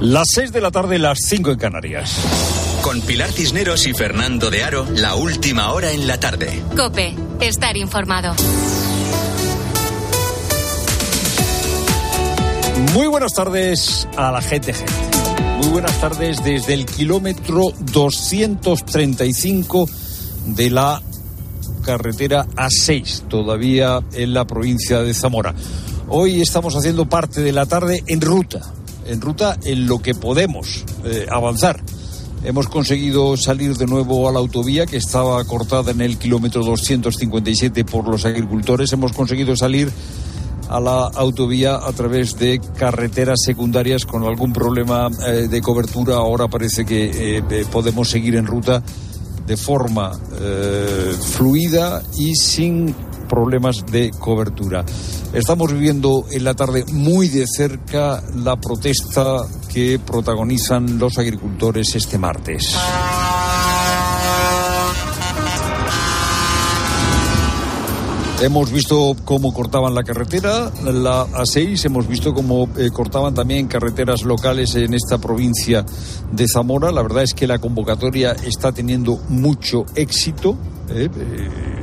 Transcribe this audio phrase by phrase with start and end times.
[0.00, 2.16] Las 6 de la tarde, las 5 en Canarias.
[2.80, 6.62] Con Pilar Cisneros y Fernando de Aro, la última hora en la tarde.
[6.74, 8.34] Cope, estar informado.
[12.94, 14.92] Muy buenas tardes a la gente, gente.
[15.58, 19.86] Muy buenas tardes desde el kilómetro 235
[20.46, 21.02] de la
[21.84, 25.54] carretera A6, todavía en la provincia de Zamora.
[26.08, 28.62] Hoy estamos haciendo parte de la tarde en ruta,
[29.06, 31.82] en ruta en lo que podemos eh, avanzar.
[32.42, 37.84] Hemos conseguido salir de nuevo a la autovía que estaba cortada en el kilómetro 257
[37.84, 38.92] por los agricultores.
[38.92, 39.90] Hemos conseguido salir
[40.70, 46.16] a la autovía a través de carreteras secundarias con algún problema eh, de cobertura.
[46.16, 48.82] Ahora parece que eh, podemos seguir en ruta
[49.46, 50.12] de forma
[51.36, 52.94] fluida y sin
[53.30, 54.84] problemas de cobertura.
[55.32, 62.18] Estamos viviendo en la tarde muy de cerca la protesta que protagonizan los agricultores este
[62.18, 62.76] martes.
[68.42, 74.22] Hemos visto cómo cortaban la carretera, la A6, hemos visto cómo eh, cortaban también carreteras
[74.22, 75.84] locales en esta provincia
[76.32, 76.90] de Zamora.
[76.90, 80.56] La verdad es que la convocatoria está teniendo mucho éxito.
[80.88, 81.79] Eh, eh,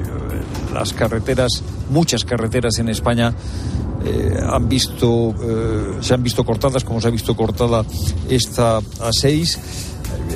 [0.79, 3.33] las carreteras, muchas carreteras en España
[4.49, 5.33] han visto,
[5.99, 7.83] se han visto cortadas, como se ha visto cortada
[8.29, 9.57] esta A6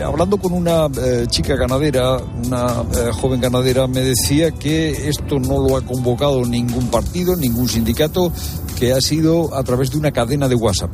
[0.03, 5.67] hablando con una eh, chica ganadera, una eh, joven ganadera, me decía que esto no
[5.67, 8.31] lo ha convocado ningún partido, ningún sindicato,
[8.79, 10.93] que ha sido a través de una cadena de WhatsApp.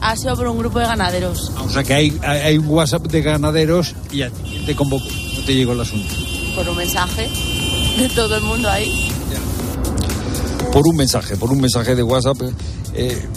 [0.00, 1.52] Ha sido por un grupo de ganaderos.
[1.64, 5.44] O sea que hay, hay un WhatsApp de ganaderos y a ti te convocó, no
[5.44, 6.12] te llegó el asunto.
[6.56, 7.28] Por un mensaje
[7.96, 9.10] de todo el mundo ahí.
[10.72, 12.38] Por un mensaje, por un mensaje de WhatsApp.
[12.94, 13.28] Eh,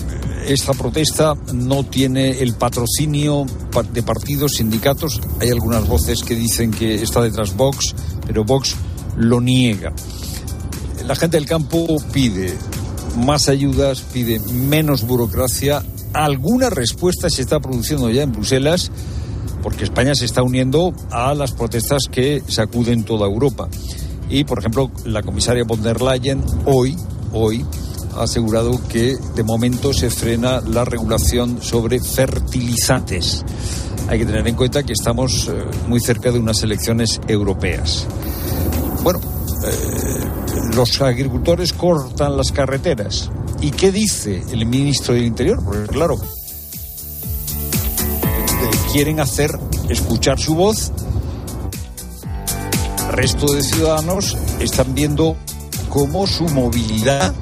[0.47, 3.45] esta protesta no tiene el patrocinio
[3.91, 5.19] de partidos, sindicatos.
[5.41, 7.95] Hay algunas voces que dicen que está detrás Vox,
[8.27, 8.75] pero Vox
[9.17, 9.91] lo niega.
[11.05, 12.55] La gente del campo pide
[13.17, 15.83] más ayudas, pide menos burocracia.
[16.13, 18.91] Alguna respuesta se está produciendo ya en Bruselas
[19.65, 23.67] porque España se está uniendo a las protestas que sacuden toda Europa.
[24.30, 26.96] Y, por ejemplo, la comisaria von der Leyen hoy,
[27.31, 27.66] hoy
[28.16, 33.44] ha asegurado que de momento se frena la regulación sobre fertilizantes.
[34.08, 35.53] Hay que tener en cuenta que estamos eh,
[35.88, 38.08] muy cerca de unas elecciones europeas.
[39.03, 43.31] Bueno, eh, los agricultores cortan las carreteras.
[43.62, 45.63] ¿Y qué dice el ministro del Interior?
[45.63, 46.19] Porque claro,
[48.92, 49.52] quieren hacer
[49.90, 50.92] escuchar su voz.
[53.15, 55.37] Resto de ciudadanos están viendo
[55.89, 57.33] cómo su movilidad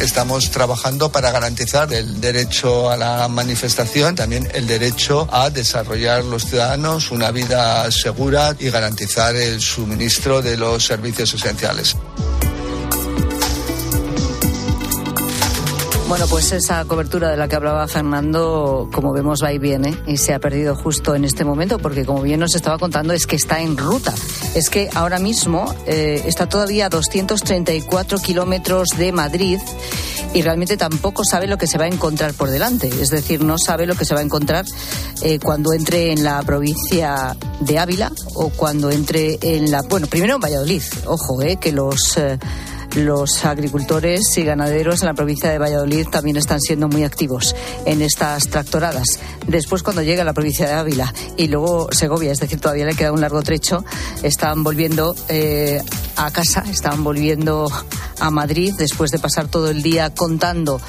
[0.00, 6.44] Estamos trabajando para garantizar el derecho a la manifestación, también el derecho a desarrollar los
[6.44, 11.96] ciudadanos una vida segura y garantizar el suministro de los servicios esenciales.
[16.08, 20.18] Bueno, pues esa cobertura de la que hablaba Fernando, como vemos, va y viene y
[20.18, 23.36] se ha perdido justo en este momento, porque como bien nos estaba contando, es que
[23.36, 24.14] está en ruta.
[24.54, 29.58] Es que ahora mismo eh, está todavía a 234 kilómetros de Madrid
[30.34, 32.88] y realmente tampoco sabe lo que se va a encontrar por delante.
[32.88, 34.66] Es decir, no sabe lo que se va a encontrar
[35.22, 39.82] eh, cuando entre en la provincia de Ávila o cuando entre en la.
[39.82, 40.82] Bueno, primero en Valladolid.
[41.06, 42.16] Ojo, eh, que los.
[42.18, 42.38] Eh,
[42.94, 47.54] los agricultores y ganaderos en la provincia de Valladolid también están siendo muy activos
[47.86, 49.18] en estas tractoradas.
[49.46, 52.94] Después, cuando llega a la provincia de Ávila y luego Segovia, es decir, todavía le
[52.94, 53.84] queda un largo trecho,
[54.22, 55.82] están volviendo eh,
[56.16, 57.70] a casa, están volviendo
[58.20, 60.80] a Madrid después de pasar todo el día contando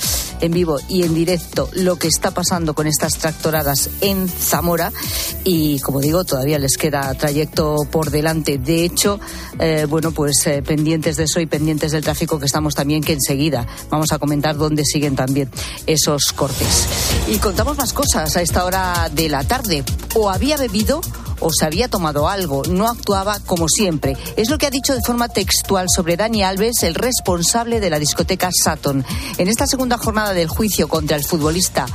[0.42, 4.92] en vivo y en directo lo que está pasando con estas tractoradas en Zamora.
[5.44, 8.58] Y como digo todavía les queda trayecto por delante.
[8.58, 9.20] De hecho
[9.60, 13.14] eh, bueno pues eh, pendientes de eso y pendientes del tráfico que estamos también que
[13.14, 15.50] enseguida vamos a comentar dónde siguen también
[15.88, 16.88] esos cortes.
[17.28, 19.84] Y contamos más cosas a esta hora de la tarde.
[20.16, 21.02] O había bebido
[21.40, 24.18] o se había tomado algo, no actuaba como siempre.
[24.36, 28.00] Es lo que ha dicho de forma textual sobre Dani Alves, el responsable de la
[28.00, 29.06] discoteca Saturn.
[29.38, 31.86] En esta segunda jornada del juicio contra el futbolista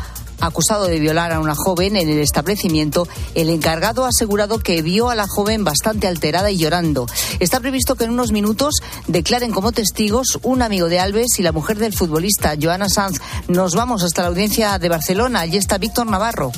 [0.41, 5.11] acusado de violar a una joven en el establecimiento, el encargado ha asegurado que vio
[5.11, 7.07] a la joven bastante alterada y llorando.
[7.39, 8.77] Está previsto que en unos minutos
[9.07, 13.21] declaren como testigos un amigo de Alves y la mujer del futbolista, Joana Sanz.
[13.49, 15.41] Nos vamos hasta la audiencia de Barcelona.
[15.41, 16.53] Allí está Víctor Navarro.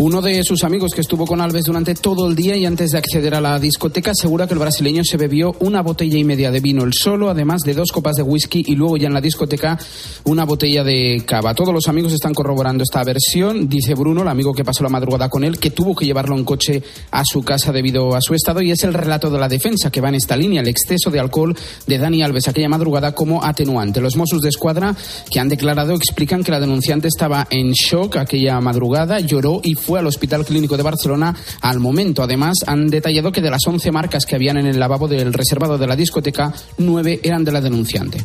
[0.00, 2.98] Uno de sus amigos que estuvo con Alves durante todo el día y antes de
[2.98, 6.60] acceder a la discoteca asegura que el brasileño se bebió una botella y media de
[6.60, 9.76] vino el solo, además de dos copas de whisky y luego ya en la discoteca
[10.22, 11.52] una botella de cava.
[11.52, 15.28] Todos los amigos están corroborando esta versión, dice Bruno, el amigo que pasó la madrugada
[15.28, 16.80] con él, que tuvo que llevarlo en coche
[17.10, 20.00] a su casa debido a su estado y es el relato de la defensa que
[20.00, 21.56] va en esta línea, el exceso de alcohol
[21.88, 24.00] de Dani Alves aquella madrugada como atenuante.
[24.00, 24.94] Los Mossos de Escuadra
[25.28, 30.00] que han declarado explican que la denunciante estaba en shock aquella madrugada, lloró y fue
[30.00, 32.22] al Hospital Clínico de Barcelona al momento.
[32.22, 35.78] Además, han detallado que de las 11 marcas que habían en el lavabo del reservado
[35.78, 38.22] de la discoteca, nueve eran de la denunciante.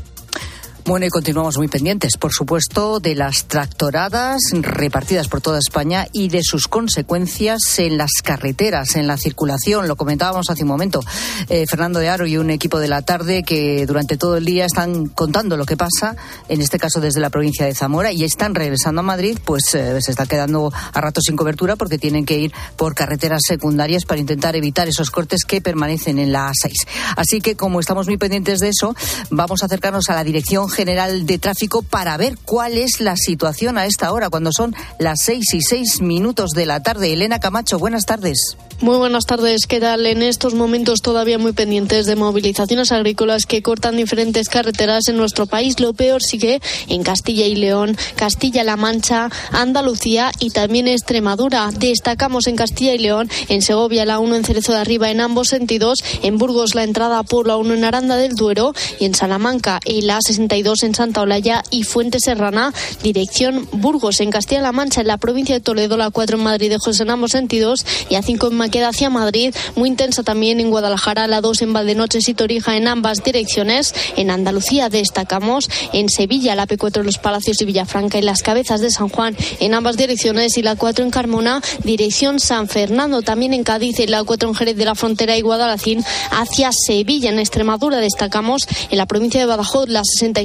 [0.86, 6.28] Bueno, y continuamos muy pendientes, por supuesto, de las tractoradas repartidas por toda España y
[6.28, 9.88] de sus consecuencias en las carreteras, en la circulación.
[9.88, 11.00] Lo comentábamos hace un momento.
[11.48, 14.66] Eh, Fernando de Aro y un equipo de la tarde que durante todo el día
[14.66, 16.18] están contando lo que pasa,
[16.50, 20.02] en este caso desde la provincia de Zamora, y están regresando a Madrid, pues eh,
[20.02, 24.20] se está quedando a rato sin cobertura porque tienen que ir por carreteras secundarias para
[24.20, 26.74] intentar evitar esos cortes que permanecen en la A6.
[27.16, 28.94] Así que, como estamos muy pendientes de eso,
[29.30, 33.78] vamos a acercarnos a la dirección General de Tráfico para ver cuál es la situación
[33.78, 37.14] a esta hora, cuando son las seis y seis minutos de la tarde.
[37.14, 38.58] Elena Camacho, buenas tardes.
[38.82, 39.66] Muy buenas tardes.
[39.68, 40.06] ¿Qué tal?
[40.06, 45.46] En estos momentos todavía muy pendientes de movilizaciones agrícolas que cortan diferentes carreteras en nuestro
[45.46, 45.80] país.
[45.80, 46.60] Lo peor sigue
[46.90, 51.70] en Castilla y León, Castilla-La Mancha, Andalucía y también Extremadura.
[51.72, 55.48] Destacamos en Castilla y León, en Segovia la 1 en Cerezo de Arriba en ambos
[55.48, 59.80] sentidos, en Burgos la entrada por la 1 en Aranda del Duero y en Salamanca
[59.86, 62.74] y la 62 en Santa Olaya y Fuente Serrana,
[63.04, 66.78] dirección Burgos en Castilla-La Mancha, en la provincia de Toledo la 4 en Madrid de
[66.78, 70.70] José en ambos sentidos y a 5 en queda hacia Madrid, muy intensa también en
[70.70, 73.94] Guadalajara, la 2 en Valdenoches y Torija en ambas direcciones.
[74.16, 78.90] En Andalucía destacamos en Sevilla, la P4 Los Palacios y Villafranca y las Cabezas de
[78.90, 83.64] San Juan en ambas direcciones y la 4 en Carmona, dirección San Fernando, también en
[83.64, 87.30] Cádiz la 4 en Jerez de la Frontera y Guadalacín hacia Sevilla.
[87.30, 90.04] En Extremadura destacamos en la provincia de Badajoz la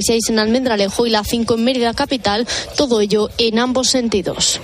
[0.09, 4.59] 66 en Almendralejo y la 5 en Mérida capital, todo ello en ambos sentidos.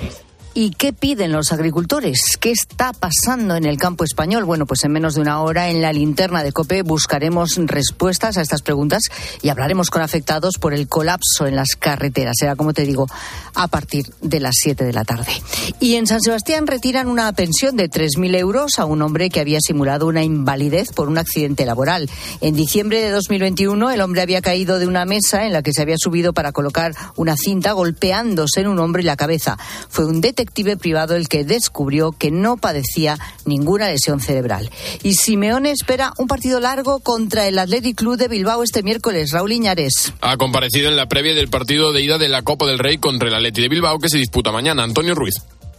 [0.58, 2.38] ¿Y qué piden los agricultores?
[2.40, 4.46] ¿Qué está pasando en el campo español?
[4.46, 8.42] Bueno, pues en menos de una hora en la linterna de COPE buscaremos respuestas a
[8.42, 9.04] estas preguntas
[9.42, 12.38] y hablaremos con afectados por el colapso en las carreteras.
[12.40, 13.06] Será, como te digo,
[13.54, 15.34] a partir de las 7 de la tarde.
[15.82, 19.60] Y en San Sebastián retiran una pensión de 3.000 euros a un hombre que había
[19.60, 22.10] simulado una invalidez por un accidente laboral.
[22.40, 25.82] En diciembre de 2021, el hombre había caído de una mesa en la que se
[25.82, 29.58] había subido para colocar una cinta golpeándose en un hombro y la cabeza.
[29.90, 34.70] Fue un detective detective privado el que descubrió que no padecía ninguna lesión cerebral.
[35.04, 39.32] Y Simeone espera un partido largo contra el Athletic Club de Bilbao este miércoles.
[39.32, 40.14] Raúl Iñares.
[40.22, 43.28] Ha comparecido en la previa del partido de ida de la Copa del Rey contra
[43.28, 44.84] el Athletic de Bilbao que se disputa mañana.
[44.84, 45.36] Antonio Ruiz.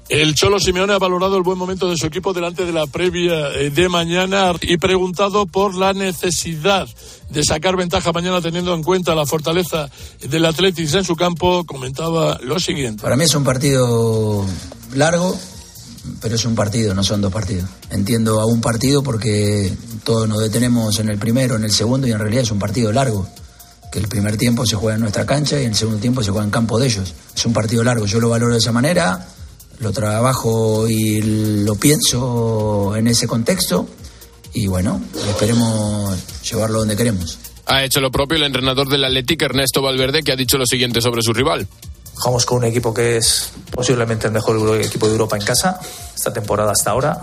[0.09, 3.51] El Cholo Simeone ha valorado el buen momento de su equipo delante de la previa
[3.55, 6.87] eh, de mañana y preguntado por la necesidad
[7.29, 12.39] de sacar ventaja mañana teniendo en cuenta la fortaleza del Atlético en su campo, comentaba
[12.41, 13.03] lo siguiente.
[13.03, 14.47] Para mí es un partido
[14.95, 15.37] largo,
[16.21, 17.69] pero es un partido, no son dos partidos.
[17.91, 19.73] Entiendo a un partido porque
[20.05, 22.93] todos nos detenemos en el primero, en el segundo y en realidad es un partido
[22.93, 23.27] largo.
[23.91, 26.45] Que el primer tiempo se juega en nuestra cancha y el segundo tiempo se juega
[26.45, 27.13] en campo de ellos.
[27.35, 29.27] Es un partido largo, yo lo valoro de esa manera
[29.81, 31.23] lo trabajo y
[31.65, 33.87] lo pienso en ese contexto
[34.57, 37.39] y bueno, esperemos llevarlo donde queremos.
[37.67, 41.03] Ha hecho lo propio el entrenador del Atlético, Ernesto Valverde, que ha dicho lo siguiente
[41.03, 41.67] sobre su rival.
[42.15, 45.79] Jugamos con un equipo que es posiblemente el mejor equipo de Europa en casa,
[46.15, 47.21] esta temporada hasta ahora.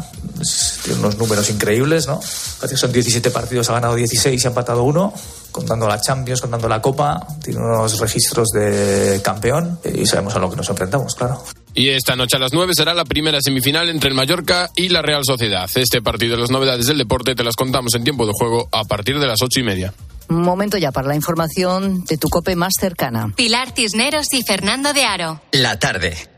[0.83, 2.21] Tiene unos números increíbles, ¿no?
[2.21, 5.11] Son 17 partidos, ha ganado 16 y ha empatado uno,
[5.51, 7.25] contando la Champions, contando la Copa.
[7.43, 11.41] Tiene unos registros de campeón y sabemos a lo que nos enfrentamos, claro.
[11.75, 15.01] Y esta noche a las 9 será la primera semifinal entre el Mallorca y la
[15.01, 15.69] Real Sociedad.
[15.75, 19.19] Este partido, las novedades del deporte, te las contamos en tiempo de juego a partir
[19.19, 19.93] de las ocho y media.
[20.29, 23.33] Momento ya para la información de tu cope más cercana.
[23.35, 25.41] Pilar Cisneros y Fernando de Aro.
[25.51, 26.32] La tarde.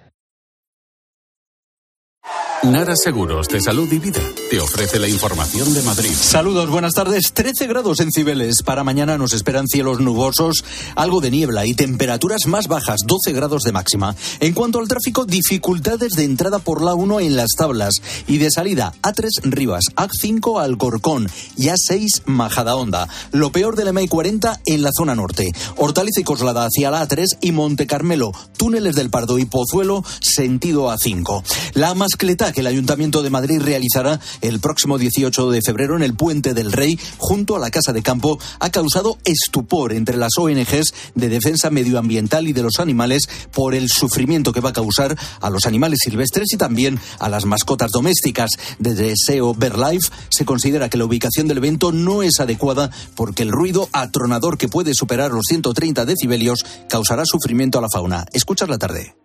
[2.72, 6.10] Nara Seguros de Salud y Vida te ofrece la información de Madrid.
[6.12, 7.32] Saludos, buenas tardes.
[7.32, 8.64] 13 grados en Cibeles.
[8.64, 10.64] Para mañana nos esperan cielos nubosos,
[10.96, 14.16] algo de niebla y temperaturas más bajas, 12 grados de máxima.
[14.40, 18.50] En cuanto al tráfico, dificultades de entrada por la 1 en las tablas y de
[18.50, 23.08] salida A3 Rivas, A5 Alcorcón y A6 Majadahonda.
[23.32, 25.52] Lo peor de la MI40 en la zona norte.
[25.78, 30.92] Hortaliza y Coslada hacia la A3 y Monte Carmelo, túneles del Pardo y Pozuelo, sentido
[30.92, 31.44] A5.
[31.76, 36.16] La mascleta que el Ayuntamiento de Madrid realizará el próximo 18 de febrero en el
[36.16, 40.94] Puente del Rey, junto a la Casa de Campo, ha causado estupor entre las ONGs
[41.16, 45.50] de defensa medioambiental y de los animales por el sufrimiento que va a causar a
[45.50, 48.52] los animales silvestres y también a las mascotas domésticas.
[48.80, 53.52] Desde SEO Verlife se considera que la ubicación del evento no es adecuada porque el
[53.52, 58.26] ruido atronador que puede superar los 130 decibelios causará sufrimiento a la fauna.
[58.32, 59.25] Escuchas la tarde.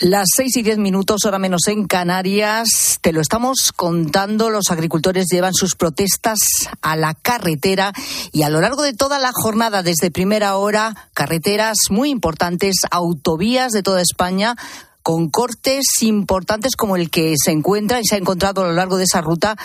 [0.00, 3.00] Las seis y diez minutos, hora menos en Canarias.
[3.00, 4.48] Te lo estamos contando.
[4.48, 6.38] Los agricultores llevan sus protestas
[6.82, 7.92] a la carretera
[8.30, 13.72] y a lo largo de toda la jornada, desde primera hora, carreteras muy importantes, autovías
[13.72, 14.54] de toda España
[15.02, 18.98] con cortes importantes como el que se encuentra y se ha encontrado a lo largo
[18.98, 19.56] de esa ruta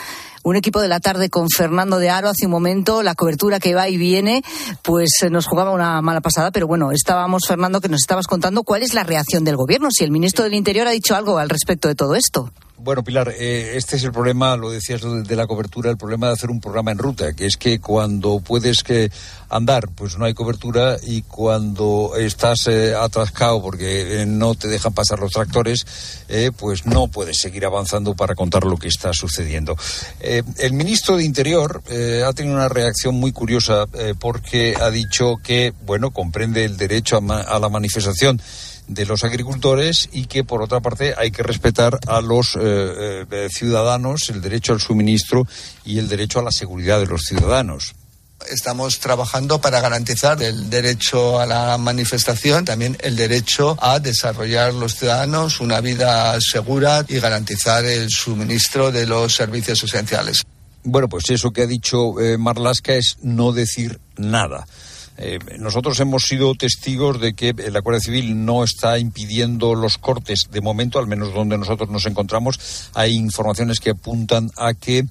[0.44, 3.74] un equipo de la tarde con Fernando de Aro hace un momento, la cobertura que
[3.74, 4.44] va y viene,
[4.82, 8.64] pues eh, nos jugaba una mala pasada, pero bueno, estábamos, Fernando, que nos estabas contando
[8.64, 11.50] cuál es la reacción del gobierno, si el ministro del Interior ha dicho algo al
[11.50, 12.52] respecto de todo esto.
[12.84, 16.34] Bueno, Pilar, eh, este es el problema, lo decías de la cobertura, el problema de
[16.34, 19.10] hacer un programa en ruta, que es que cuando puedes que
[19.48, 22.94] andar, pues no hay cobertura y cuando estás eh,
[23.62, 25.86] porque eh, no te dejan pasar los tractores,
[26.58, 29.78] pues no puedes seguir avanzando para contar lo que está sucediendo.
[30.58, 31.84] El ministro de Interior
[32.26, 33.86] ha tenido una reacción muy curiosa
[34.20, 38.42] porque ha dicho que, bueno, comprende el derecho a la manifestación
[38.88, 43.48] de los agricultores y que, por otra parte, hay que respetar a los eh, eh,
[43.50, 45.48] ciudadanos el derecho al suministro
[45.86, 47.96] y el derecho a la seguridad de los ciudadanos.
[48.50, 54.96] Estamos trabajando para garantizar el derecho a la manifestación, también el derecho a desarrollar los
[54.96, 60.44] ciudadanos una vida segura y garantizar el suministro de los servicios esenciales.
[60.84, 64.66] Bueno, pues eso que ha dicho eh, Marlasca es no decir nada.
[65.18, 70.48] Eh, nosotros hemos sido testigos de que la Guardia Civil no está impidiendo los cortes
[70.52, 72.90] de momento, al menos donde nosotros nos encontramos.
[72.94, 75.06] Hay informaciones que apuntan a que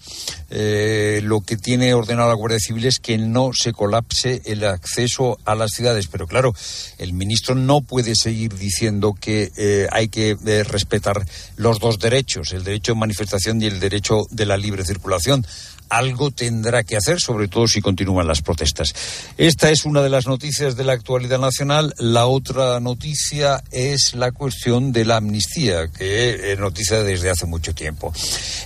[0.50, 5.38] eh, lo que tiene ordenado la Guardia Civil es que no se colapse el acceso
[5.44, 6.08] a las ciudades.
[6.08, 6.54] Pero claro,
[6.98, 11.24] el ministro no puede seguir diciendo que eh, hay que respetar
[11.56, 15.46] los dos derechos, el derecho de manifestación y el derecho de la libre circulación
[15.92, 18.94] algo tendrá que hacer, sobre todo si continúan las protestas.
[19.36, 21.92] Esta es una de las noticias de la actualidad nacional.
[21.98, 27.74] La otra noticia es la cuestión de la amnistía, que es noticia desde hace mucho
[27.74, 28.10] tiempo.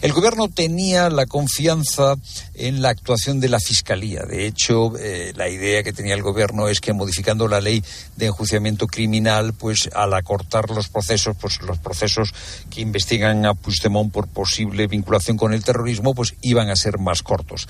[0.03, 2.15] El gobierno tenía la confianza
[2.55, 4.23] en la actuación de la Fiscalía.
[4.23, 7.83] De hecho, eh, la idea que tenía el gobierno es que modificando la ley
[8.17, 12.33] de enjuiciamiento criminal, pues al acortar los procesos, pues los procesos
[12.71, 17.16] que investigan a Puigdemont por posible vinculación con el terrorismo, pues iban a ser más
[17.23, 17.69] cortos.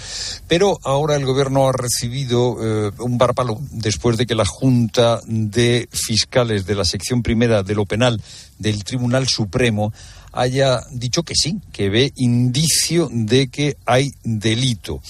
[0.49, 5.89] Pero ahora el gobierno ha recibido eh, un bárpalo después de que la Junta de
[5.93, 8.21] Fiscales de la sección primera de lo penal
[8.59, 9.93] del Tribunal Supremo
[10.33, 15.01] haya dicho que sí, que ve indicio de que hay delito.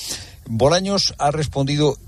[0.48, 1.98] Bolaños ha respondido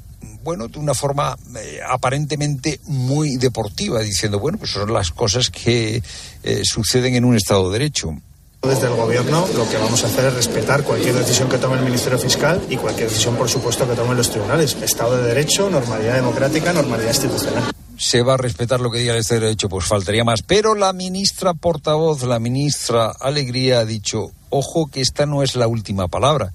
[0.43, 6.03] bueno, de una forma eh, aparentemente muy deportiva, diciendo, bueno, pues son las cosas que
[6.43, 8.17] eh, suceden en un Estado de Derecho.
[8.63, 11.85] Desde el Gobierno lo que vamos a hacer es respetar cualquier decisión que tome el
[11.85, 14.77] Ministerio Fiscal y cualquier decisión, por supuesto, que tomen los tribunales.
[14.83, 17.65] Estado de Derecho, normalidad democrática, normalidad institucional.
[17.97, 20.43] Se va a respetar lo que diga de Derecho, pues faltaría más.
[20.43, 25.69] Pero la ministra portavoz, la ministra Alegría, ha dicho, ojo que esta no es la
[25.69, 26.53] última palabra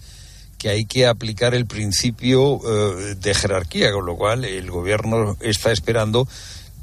[0.63, 5.74] que hay que aplicar el principio eh, de jerarquía, con lo cual el gobierno está
[5.74, 6.25] esperando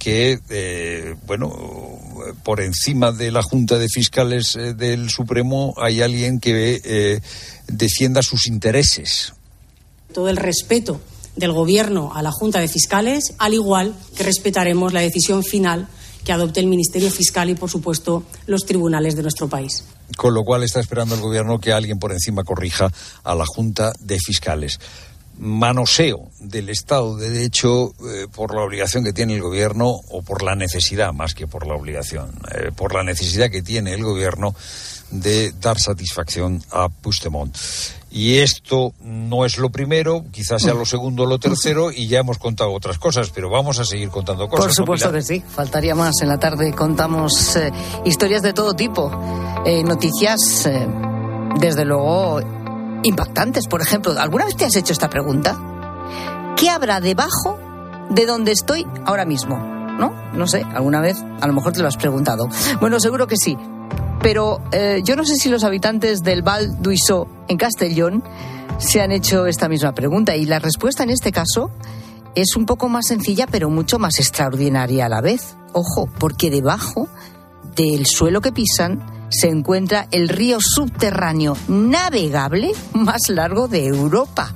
[0.01, 1.53] que, eh, bueno,
[2.43, 7.21] por encima de la Junta de Fiscales eh, del Supremo hay alguien que eh,
[7.69, 9.35] defienda sus intereses.
[10.13, 11.01] Todo el respeto
[11.37, 15.87] del Gobierno a la Junta de Fiscales, al igual que respetaremos la decisión final
[16.25, 19.85] que adopte el Ministerio Fiscal y, por supuesto, los tribunales de nuestro país.
[20.17, 22.91] Con lo cual está esperando el Gobierno que alguien por encima corrija
[23.23, 24.79] a la Junta de Fiscales
[25.41, 30.43] manoseo del Estado de Derecho eh, por la obligación que tiene el gobierno o por
[30.43, 34.55] la necesidad, más que por la obligación, eh, por la necesidad que tiene el gobierno
[35.11, 37.57] de dar satisfacción a Puigdemont.
[38.13, 42.21] Y esto no es lo primero, quizás sea lo segundo o lo tercero, y ya
[42.21, 44.67] hemos contado otras cosas, pero vamos a seguir contando cosas.
[44.67, 46.21] Por supuesto que sí, faltaría más.
[46.21, 47.71] En la tarde contamos eh,
[48.05, 49.11] historias de todo tipo,
[49.85, 50.69] noticias,
[51.61, 52.41] desde luego,
[53.03, 53.67] impactantes.
[53.67, 55.57] Por ejemplo, ¿alguna vez te has hecho esta pregunta?
[56.57, 57.59] ¿Qué habrá debajo
[58.11, 59.57] de donde estoy ahora mismo?
[59.57, 60.13] ¿No?
[60.33, 62.49] No sé, alguna vez a lo mejor te lo has preguntado.
[62.81, 63.57] Bueno, seguro que sí.
[64.23, 68.23] Pero eh, yo no sé si los habitantes del Val d'Uisó en Castellón
[68.79, 71.71] se han hecho esta misma pregunta y la respuesta en este caso
[72.35, 75.57] es un poco más sencilla, pero mucho más extraordinaria a la vez.
[75.73, 77.09] Ojo, porque debajo
[77.77, 84.55] del suelo que pisan se encuentra el río subterráneo navegable más largo de Europa.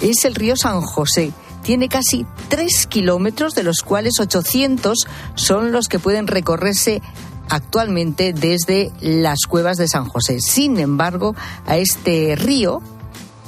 [0.00, 1.32] Es el río San José.
[1.62, 7.02] Tiene casi 3 kilómetros, de los cuales 800 son los que pueden recorrerse
[7.48, 10.40] actualmente desde las cuevas de San José.
[10.40, 11.34] Sin embargo,
[11.66, 12.80] a este río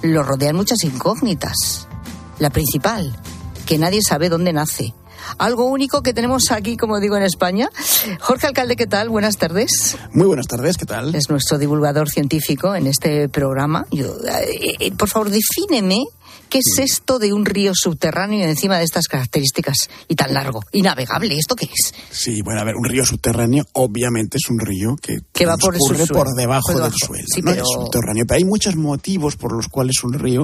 [0.03, 1.89] lo rodean muchas incógnitas.
[2.39, 3.17] La principal,
[3.67, 4.95] que nadie sabe dónde nace.
[5.37, 7.69] Algo único que tenemos aquí, como digo, en España.
[8.21, 9.09] Jorge Alcalde, ¿qué tal?
[9.09, 9.97] Buenas tardes.
[10.13, 11.15] Muy buenas tardes, ¿qué tal?
[11.15, 13.87] Es nuestro divulgador científico en este programa.
[13.91, 16.05] Yo, eh, eh, por favor, defíneme
[16.49, 20.83] ¿Qué es esto de un río subterráneo encima de estas características y tan largo y
[20.83, 21.37] navegable?
[21.37, 21.93] ¿Esto qué es?
[22.11, 25.77] Sí, bueno, a ver, un río subterráneo obviamente es un río que, que va por,
[26.09, 27.25] por debajo del suelo.
[27.29, 27.53] Sí, ¿no?
[27.53, 27.63] pero...
[27.63, 28.25] Es subterráneo.
[28.27, 30.43] Pero hay muchos motivos por los cuales un río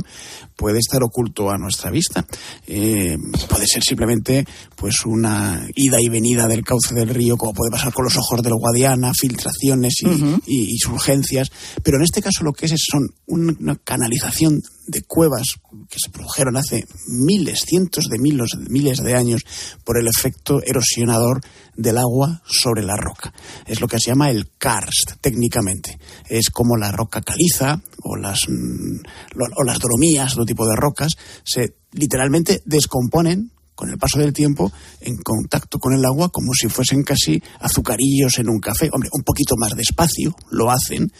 [0.56, 2.26] puede estar oculto a nuestra vista.
[2.66, 3.16] Eh,
[3.48, 4.46] puede ser simplemente
[4.76, 8.42] pues una ida y venida del cauce del río, como puede pasar con los ojos
[8.42, 10.42] del Guadiana, filtraciones y, uh -huh.
[10.46, 11.50] y, y surgencias.
[11.82, 15.56] Pero en este caso lo que es, es son una canalización de cuevas
[15.88, 19.42] que se produjeron hace miles, cientos de miles, miles de años
[19.84, 21.40] por el efecto erosionador
[21.76, 23.32] del agua sobre la roca.
[23.66, 25.98] Es lo que se llama el karst técnicamente.
[26.28, 31.12] Es como la roca caliza o las, o las dolomías, otro tipo de rocas,
[31.44, 36.68] se literalmente descomponen con el paso del tiempo en contacto con el agua como si
[36.68, 38.88] fuesen casi azucarillos en un café.
[38.92, 41.10] Hombre, un poquito más despacio lo hacen,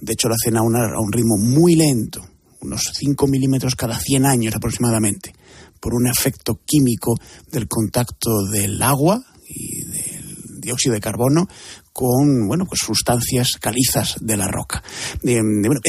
[0.00, 2.22] de hecho lo hacen a, una, a un ritmo muy lento,
[2.64, 5.34] unos 5 milímetros cada 100 años aproximadamente,
[5.80, 7.14] por un efecto químico
[7.50, 11.46] del contacto del agua y del dióxido de carbono
[11.92, 14.82] con bueno pues sustancias calizas de la roca.
[15.22, 15.40] Eh,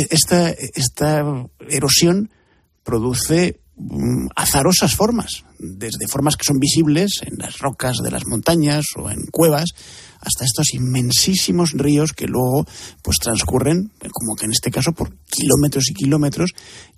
[0.09, 1.23] esta, esta
[1.69, 2.29] erosión
[2.83, 8.85] produce um, azarosas formas, desde formas que son visibles en las rocas de las montañas
[8.95, 9.71] o en cuevas,
[10.25, 12.65] hasta estos inmensísimos ríos que luego
[13.01, 16.51] pues transcurren, como que en este caso, por kilómetros y kilómetros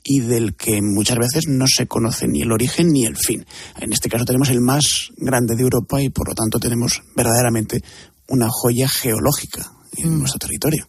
[0.04, 3.46] y del que muchas veces no se conoce ni el origen ni el fin.
[3.80, 7.84] En este caso tenemos el más grande de Europa y por lo tanto tenemos verdaderamente
[8.30, 10.20] una joya geológica en mm.
[10.20, 10.88] nuestro territorio.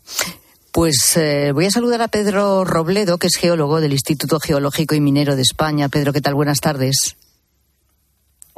[0.71, 5.01] Pues eh, voy a saludar a Pedro Robledo, que es geólogo del Instituto Geológico y
[5.01, 5.89] Minero de España.
[5.89, 6.35] Pedro, ¿qué tal?
[6.35, 7.17] Buenas tardes.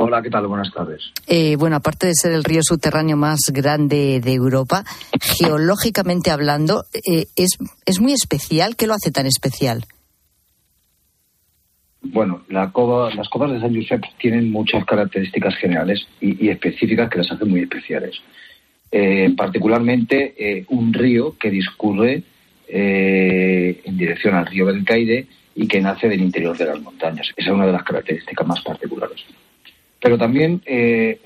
[0.03, 0.47] Hola, ¿qué tal?
[0.47, 1.13] Buenas tardes.
[1.27, 4.83] Eh, bueno, aparte de ser el río subterráneo más grande de Europa,
[5.21, 8.77] geológicamente hablando, eh, es, es muy especial.
[8.77, 9.85] ¿Qué lo hace tan especial?
[12.01, 17.11] Bueno, la cova, las covas de San Josep tienen muchas características generales y, y específicas
[17.11, 18.17] que las hacen muy especiales.
[18.91, 22.23] Eh, particularmente eh, un río que discurre
[22.67, 27.29] eh, en dirección al río Belcaide y que nace del interior de las montañas.
[27.37, 29.27] Esa es una de las características más particulares.
[30.01, 31.19] Pero también eh,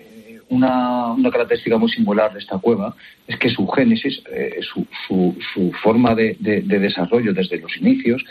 [0.48, 2.94] una, una, característica muy singular de esta cueva
[3.26, 8.24] es que su génesis, eh, su, su, forma de, de, de, desarrollo desde los inicios,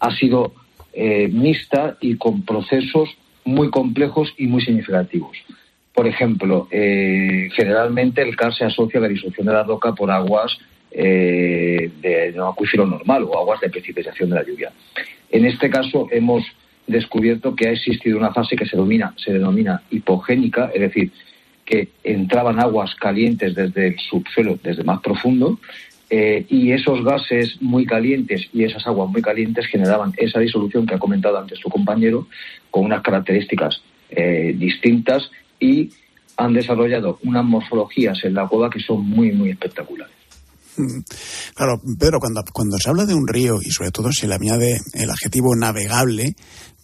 [0.00, 0.54] ha sido
[0.92, 3.10] eh, mixta y con procesos
[3.44, 5.36] muy complejos y muy significativos.
[5.94, 10.56] Por ejemplo, generalmente el CAR se asocia a la disolución de la roca por aguas
[10.90, 14.72] de, de acuífero normal o aguas de precipitación de la lluvia.
[15.30, 16.44] En este caso hemos
[16.86, 21.12] descubierto que ha existido una fase que se denomina, se denomina hipogénica, es decir,
[21.64, 25.58] que entraban aguas calientes desde el subsuelo, desde más profundo,
[26.10, 30.94] eh, y esos gases muy calientes y esas aguas muy calientes generaban esa disolución que
[30.94, 32.26] ha comentado antes su compañero,
[32.70, 35.90] con unas características eh, distintas y
[36.36, 40.14] han desarrollado unas morfologías en la cueva que son muy, muy espectaculares.
[41.54, 44.80] Claro, Pedro, cuando, cuando se habla de un río y sobre todo se le añade
[44.94, 46.34] el adjetivo navegable,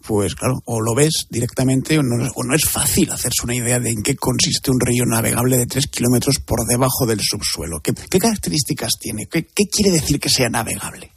[0.08, 4.02] pues claro, o lo ves directamente o no, es fácil hacerse una idea de en
[4.02, 7.80] qué consiste un río navegable de tres kilómetros por debajo del subsuelo.
[7.84, 9.26] ¿Qué, características tiene?
[9.30, 11.10] ¿Qué, ¿Qué, quiere decir que sea navegable?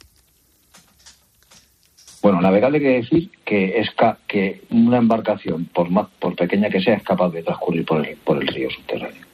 [2.20, 3.88] Bueno, navegable quiere decir que, es
[4.28, 8.14] que una embarcación, por, más, por pequeña que sea, es capaz de transcurrir por el,
[8.18, 9.24] por el río subterráneo.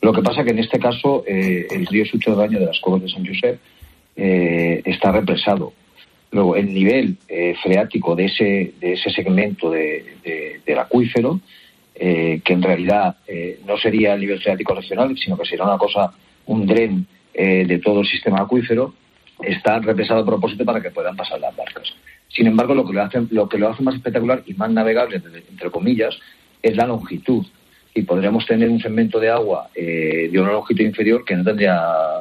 [0.00, 3.10] Lo que pasa que en este caso eh, el río subterráneo de las cuevas de
[3.10, 3.60] San Josep
[4.16, 5.74] eh, está represado.
[6.32, 11.40] Luego, el nivel eh, freático de ese, de ese segmento de, de, del acuífero,
[11.94, 15.76] eh, que en realidad eh, no sería el nivel freático regional, sino que sería una
[15.76, 16.10] cosa,
[16.46, 18.94] un dren eh, de todo el sistema acuífero,
[19.42, 21.92] está represado a propósito para que puedan pasar las barcas.
[22.28, 25.16] Sin embargo, lo que lo hace, lo, que lo hace más espectacular y más navegable,
[25.50, 26.18] entre comillas,
[26.62, 27.44] es la longitud
[27.94, 31.78] y podríamos tener un segmento de agua eh, de una longitud inferior que no tendría,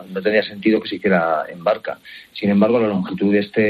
[0.10, 2.00] no tendría sentido que se hiciera en barca.
[2.34, 3.62] Sin embargo, la longitud de este,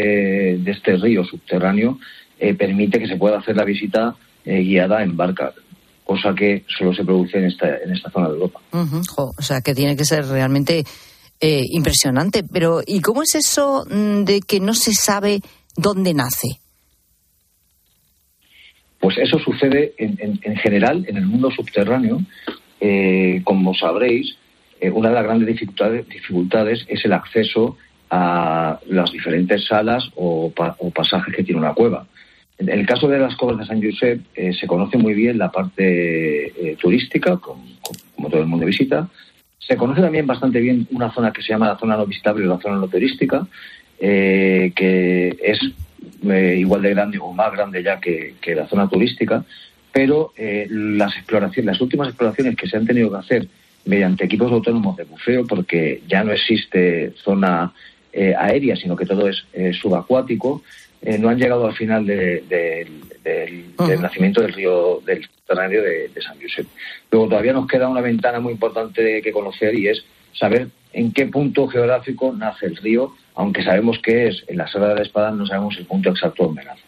[0.57, 1.99] de este río subterráneo
[2.39, 5.53] eh, permite que se pueda hacer la visita eh, guiada en barca,
[6.03, 8.59] cosa que solo se produce en esta, en esta zona de Europa.
[9.15, 10.83] O sea, que tiene que ser realmente
[11.39, 12.43] eh, impresionante.
[12.43, 15.41] Pero, ¿y cómo es eso mm, de que no se sabe
[15.75, 16.59] dónde nace?
[19.01, 22.21] Pues eso sucede en, en- en general en el mundo subterráneo.
[22.79, 24.37] Eh, como sabréis,
[24.79, 27.77] eh, una de las grandes dificultades, es el acceso
[28.09, 32.05] a las diferentes salas o, pa- o pasajes que tiene una cueva.
[32.57, 35.51] En el caso de las cuevas de San Josep eh, se conoce muy bien la
[35.51, 39.09] parte eh, turística, com- com- como todo el mundo visita.
[39.59, 42.49] Se conoce también bastante bien una zona que se llama la zona no visitable o
[42.49, 43.47] la zona no turística,
[43.99, 45.59] que es
[46.29, 49.43] eh, igual de grande o más grande ya que, que la zona turística,
[49.91, 53.47] pero eh, las exploraciones, las últimas exploraciones que se han tenido que hacer
[53.85, 57.73] mediante equipos autónomos de buceo, porque ya no existe zona
[58.13, 59.43] eh, aérea, sino que todo es
[59.77, 60.63] subacuático,
[61.19, 62.87] no han llegado al final de- de-
[63.23, 65.27] del, del nacimiento del río del
[65.69, 66.67] de, de San Josep.
[67.11, 71.25] Luego todavía nos queda una ventana muy importante que conocer y es saber en qué
[71.25, 75.32] punto geográfico nace el río, aunque sabemos que es en la Sierra de la Espada,
[75.32, 76.82] no sabemos el punto exacto donde nace.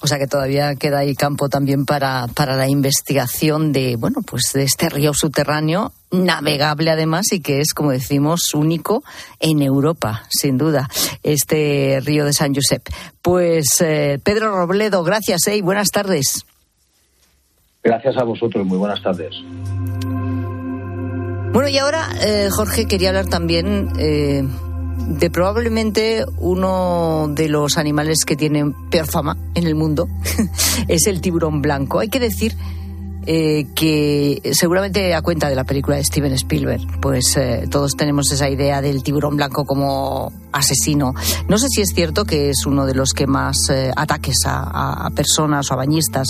[0.00, 4.52] O sea que todavía queda ahí campo también para, para la investigación de, bueno, pues
[4.54, 9.02] de este río subterráneo, navegable además y que es, como decimos, único
[9.40, 10.88] en Europa, sin duda,
[11.22, 12.82] este río de San Josep.
[13.22, 16.44] Pues eh, Pedro Robledo, gracias eh, y buenas tardes.
[17.82, 19.34] Gracias a vosotros, muy buenas tardes.
[21.52, 24.44] Bueno, y ahora, eh, Jorge, quería hablar también eh,
[25.08, 30.08] de probablemente uno de los animales que tienen peor fama en el mundo.
[30.88, 31.98] es el tiburón blanco.
[31.98, 32.54] Hay que decir
[33.30, 38.32] eh, que seguramente a cuenta de la película de Steven Spielberg, pues eh, todos tenemos
[38.32, 41.14] esa idea del tiburón blanco como asesino.
[41.46, 45.10] No sé si es cierto que es uno de los que más eh, ataques a,
[45.14, 46.28] personas o a bañistas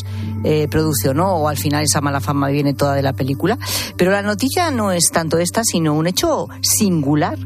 [0.70, 3.58] produce no, o al final esa mala fama viene toda de la película.
[3.96, 7.38] Pero la noticia no es tanto esta, sino un hecho singular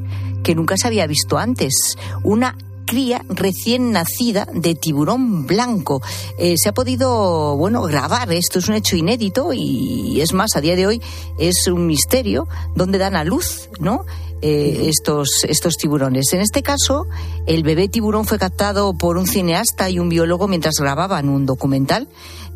[0.42, 1.96] que nunca se había visto antes.
[2.22, 6.02] Una cría recién nacida de tiburón blanco.
[6.38, 8.30] Eh, se ha podido, bueno, grabar.
[8.32, 11.00] Esto es un hecho inédito y es más, a día de hoy
[11.38, 14.04] es un misterio dónde dan a luz, ¿no?
[14.44, 16.32] Eh, estos, estos tiburones.
[16.32, 17.06] En este caso,
[17.46, 22.08] el bebé tiburón fue captado por un cineasta y un biólogo mientras grababan un documental.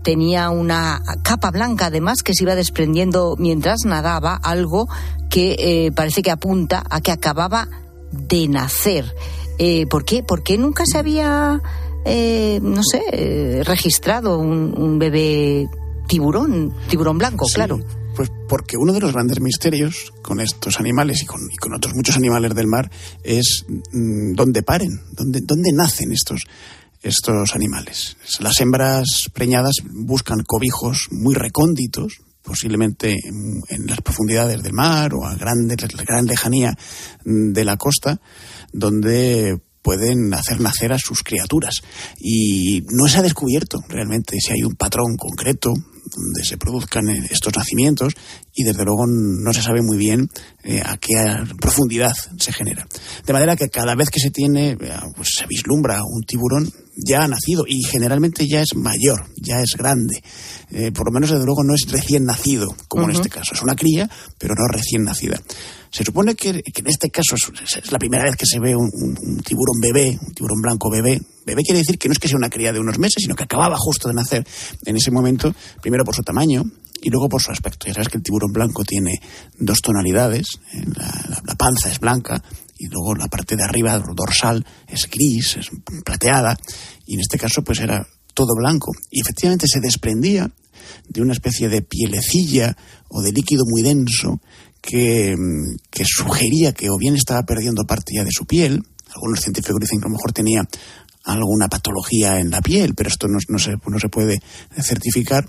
[0.03, 4.89] Tenía una capa blanca, además, que se iba desprendiendo mientras nadaba, algo
[5.31, 7.69] que eh, parece que apunta a que acababa
[8.13, 9.05] de nacer.
[9.59, 10.23] Eh, ¿Por qué?
[10.23, 11.61] ¿Por qué nunca se había,
[12.05, 15.69] eh, no sé, eh, registrado un, un bebé
[16.07, 17.81] tiburón, tiburón blanco, Sí, claro?
[18.15, 21.95] Pues porque uno de los grandes misterios con estos animales y con, y con otros
[21.95, 22.91] muchos animales del mar
[23.23, 26.45] es mm, dónde paren, dónde, dónde nacen estos,
[27.07, 28.17] estos animales.
[28.41, 35.35] Las hembras preñadas buscan cobijos muy recónditos, posiblemente en, las profundidades del mar o a
[35.35, 36.77] grande, gran lejanía
[37.25, 38.21] de la costa,
[38.73, 41.77] donde pueden hacer nacer a sus criaturas.
[42.19, 47.53] Y no se ha descubierto realmente si hay un patrón concreto donde se produzcan estos
[47.57, 48.15] nacimientos
[48.55, 50.29] y desde luego no se sabe muy bien
[50.67, 51.15] eh, a qué
[51.61, 52.87] profundidad se genera.
[53.25, 54.77] De manera que cada vez que se tiene, eh,
[55.17, 59.77] pues se vislumbra un tiburón, ya ha nacido y generalmente ya es mayor, ya es
[59.77, 60.23] grande.
[60.71, 63.55] Eh, por lo menos desde luego no es recién nacido, como en este caso.
[63.55, 65.41] Es una cría, pero no recién nacida.
[65.91, 68.75] Se supone que, que en este caso es, es la primera vez que se ve
[68.75, 71.21] un, un- un tiburón bebé, un tiburón blanco bebé.
[71.47, 73.45] Bebé quiere decir que no es que sea una cría de unos meses, sino que
[73.45, 74.45] acababa justo de nacer
[74.85, 76.65] en ese momento, primero por su tamaño
[77.03, 77.87] y luego por su aspecto.
[77.87, 79.21] Ya sabes que el tiburón blanco tiene
[79.59, 80.85] dos tonalidades, eh,
[81.45, 82.43] la, panza es blanca
[82.79, 85.71] y luego la parte de arriba, dorsal, es gris, es
[86.05, 86.57] plateada,
[87.07, 88.93] y en este caso pues era todo blanco.
[89.11, 90.51] Y efectivamente se desprendía
[91.09, 92.77] de una especie de pielecilla
[93.09, 94.41] o de líquido muy denso
[94.83, 98.83] que, mm, que sugería que o bien estaba perdiendo parte ya de su piel,
[99.15, 100.69] algunos científicos dicen que a lo mejor tenía
[101.27, 104.41] alguna patología en la piel, pero esto no, se, no se puede
[104.81, 105.47] certificar,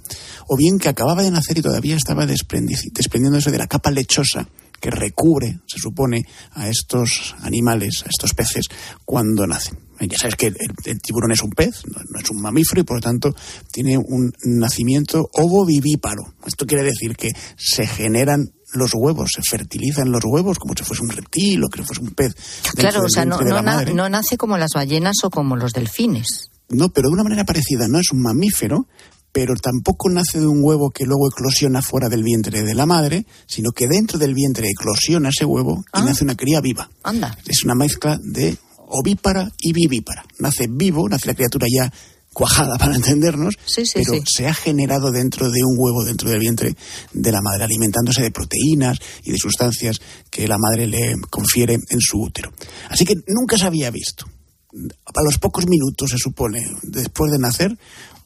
[0.48, 4.50] o bien que acababa de nacer y todavía estaba desprendi- desprendiéndose de la capa lechosa
[4.80, 8.66] que recubre, se supone, a estos animales, a estos peces,
[9.06, 9.80] cuando nacen.
[10.00, 12.84] Ya sabes que el, el tiburón es un pez, no, no es un mamífero y
[12.84, 13.36] por lo tanto
[13.72, 16.36] tiene un nacimiento ovovivíparo.
[16.46, 21.04] Esto quiere decir que se generan los huevos, se fertilizan los huevos como si fuese
[21.04, 22.36] un reptil o que fuese un pez.
[22.36, 25.72] dentro Claro, o sea, no, no na- no nace como las ballenas o como los
[25.74, 26.50] delfines.
[26.70, 27.88] No, pero de una manera parecida.
[27.88, 28.88] No es un mamífero,
[29.32, 33.26] pero tampoco nace de un huevo que luego eclosiona fuera del vientre de la madre,
[33.46, 36.90] sino que dentro del vientre eclosiona ese huevo y nace una cría viva.
[37.04, 37.38] Anda.
[37.46, 38.58] Es una mezcla de
[38.90, 40.26] ovípara y vivípara.
[40.40, 41.92] Nace vivo, nace la criatura ya
[42.38, 44.22] cuajada para entendernos, Sí, sí, pero sí.
[44.28, 46.76] se ha generado dentro de un huevo, dentro del vientre
[47.12, 52.00] de la madre, alimentándose de proteínas y de sustancias que la madre le confiere en
[52.00, 52.54] su útero.
[52.92, 54.28] Así que nunca se había visto.
[54.70, 57.76] A los pocos minutos, se supone, después de nacer,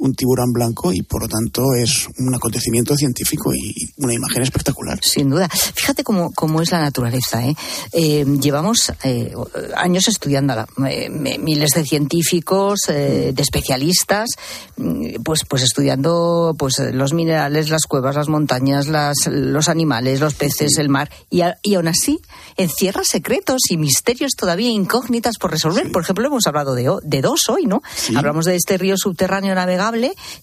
[0.04, 5.00] un tiburón blanco y por lo tanto es un acontecimiento científico y una imagen espectacular.
[5.04, 5.48] Sin duda.
[5.50, 7.46] Fíjate cómo, cómo es la naturaleza.
[7.46, 7.56] ¿eh?
[7.94, 9.32] Eh, llevamos eh,
[9.76, 10.68] años estudiándola.
[10.90, 14.30] Eh, miles de científicos, eh, de especialistas,
[14.78, 20.34] mm, pues, pues estudiando pues, los minerales, las cuevas, las montañas, las, los animales, los
[20.34, 21.12] peces, el mar.
[21.30, 22.20] Y, a- y aún así
[22.58, 25.92] encierra secretos y misterios todavía incógnitas por resolver.
[25.92, 27.84] Por ejemplo, hemos hablado de, de dos hoy, ¿no?
[28.16, 29.54] Hablamos de este río subterráneo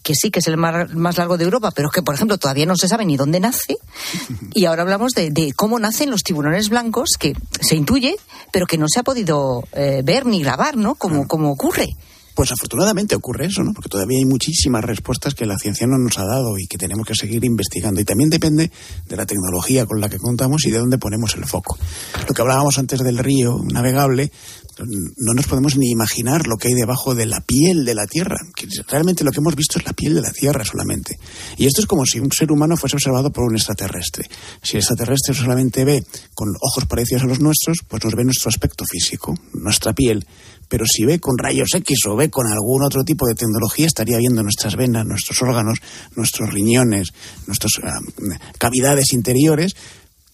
[0.03, 2.67] que sí que es el mar más largo de Europa, pero que, por ejemplo, todavía
[2.67, 3.77] no se sabe ni dónde nace.
[4.55, 8.17] Y ahora hablamos de, de cómo nacen los tiburones blancos, que se intuye,
[8.53, 10.95] pero que no se ha podido eh, ver ni grabar, ¿no?
[10.95, 11.89] Como, como ocurre.
[12.39, 13.73] Pues afortunadamente ocurre eso, ¿no?
[13.73, 17.05] Porque todavía hay muchísimas respuestas que la ciencia no nos ha dado y que tenemos
[17.05, 18.01] que seguir investigando.
[18.01, 18.71] Y también depende
[19.09, 21.77] de la tecnología con la que contamos y de dónde ponemos el foco.
[22.29, 24.31] Lo que hablábamos antes del río navegable,
[24.85, 28.37] no nos podemos ni imaginar lo que hay debajo de la piel de la Tierra.
[28.55, 31.19] Que realmente lo que hemos visto es la piel de la Tierra solamente.
[31.57, 34.29] Y esto es como si un ser humano fuese observado por un extraterrestre.
[34.63, 38.49] Si el extraterrestre solamente ve con ojos parecidos a los nuestros, pues nos ve nuestro
[38.49, 40.27] aspecto físico, nuestra piel.
[40.69, 44.19] Pero si ve con rayos X o ve con algún otro tipo de tecnología, estaría
[44.19, 45.79] viendo nuestras venas, nuestros órganos,
[46.15, 47.09] nuestros riñones,
[47.47, 48.01] nuestras ah,
[48.59, 49.75] cavidades interiores.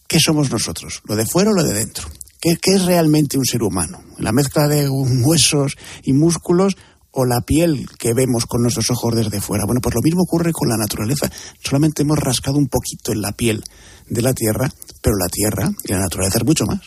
[0.07, 1.03] ¿Qué somos nosotros?
[1.05, 2.09] ¿Lo de fuera o lo de dentro?
[2.45, 4.03] ¿Qué, es realmente un ser humano?
[4.19, 6.77] ¿La mezcla de huesos y músculos
[7.11, 9.65] o la piel que vemos con nuestros ojos desde fuera?
[9.65, 11.31] Bueno, pues lo mismo ocurre con la naturaleza.
[11.63, 13.65] Solamente hemos rascado un poquito en la piel
[14.11, 16.81] de la Tierra, pero la Tierra y la naturaleza es mucho más.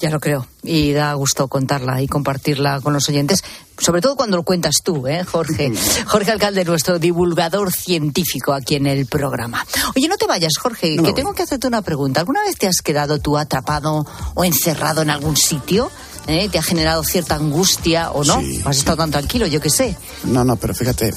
[0.00, 0.46] Ya lo creo.
[0.62, 3.42] Y da gusto contarla y compartirla con los oyentes,
[3.78, 5.72] sobre todo cuando lo cuentas tú, ¿eh, Jorge.
[6.06, 9.64] Jorge Alcalde, nuestro divulgador científico aquí en el programa.
[9.96, 11.14] Oye, no te vayas, Jorge, No que voy.
[11.14, 12.20] tengo que hacerte una pregunta.
[12.20, 14.04] ¿Alguna vez te has quedado tú atrapado
[14.34, 15.90] o encerrado en algún sitio?
[16.28, 16.48] ¿Eh?
[16.50, 18.40] ¿Te ha generado cierta angustia o no?
[18.40, 19.46] Sí, ¿O has estado tan tranquilo?
[19.46, 19.96] Yo qué sé.
[20.24, 21.14] No, no, pero fíjate,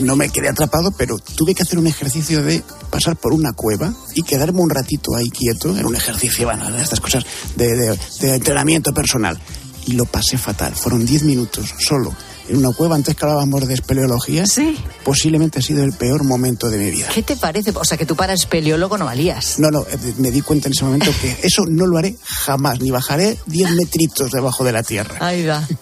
[0.00, 3.92] no me quedé atrapado, pero tuve que hacer un ejercicio de pasar por una cueva
[4.14, 7.24] y quedarme un ratito ahí quieto, en un ejercicio, bueno, de estas cosas
[7.56, 9.40] de, de- de entrenamiento personal.
[9.86, 10.74] Y lo pasé fatal.
[10.76, 12.14] Fueron 10 minutos solo
[12.48, 12.96] en una cueva.
[12.96, 14.76] Antes que hablábamos de espeleología, sí.
[15.04, 17.08] posiblemente ha sido el peor momento de mi vida.
[17.12, 17.72] ¿Qué te parece?
[17.74, 19.58] O sea, que tú para espeleólogo no valías.
[19.58, 22.80] No, no, eh, me di cuenta en ese momento que eso no lo haré jamás,
[22.80, 25.16] ni bajaré 10 metritos debajo de la tierra.
[25.20, 25.66] Ahí va.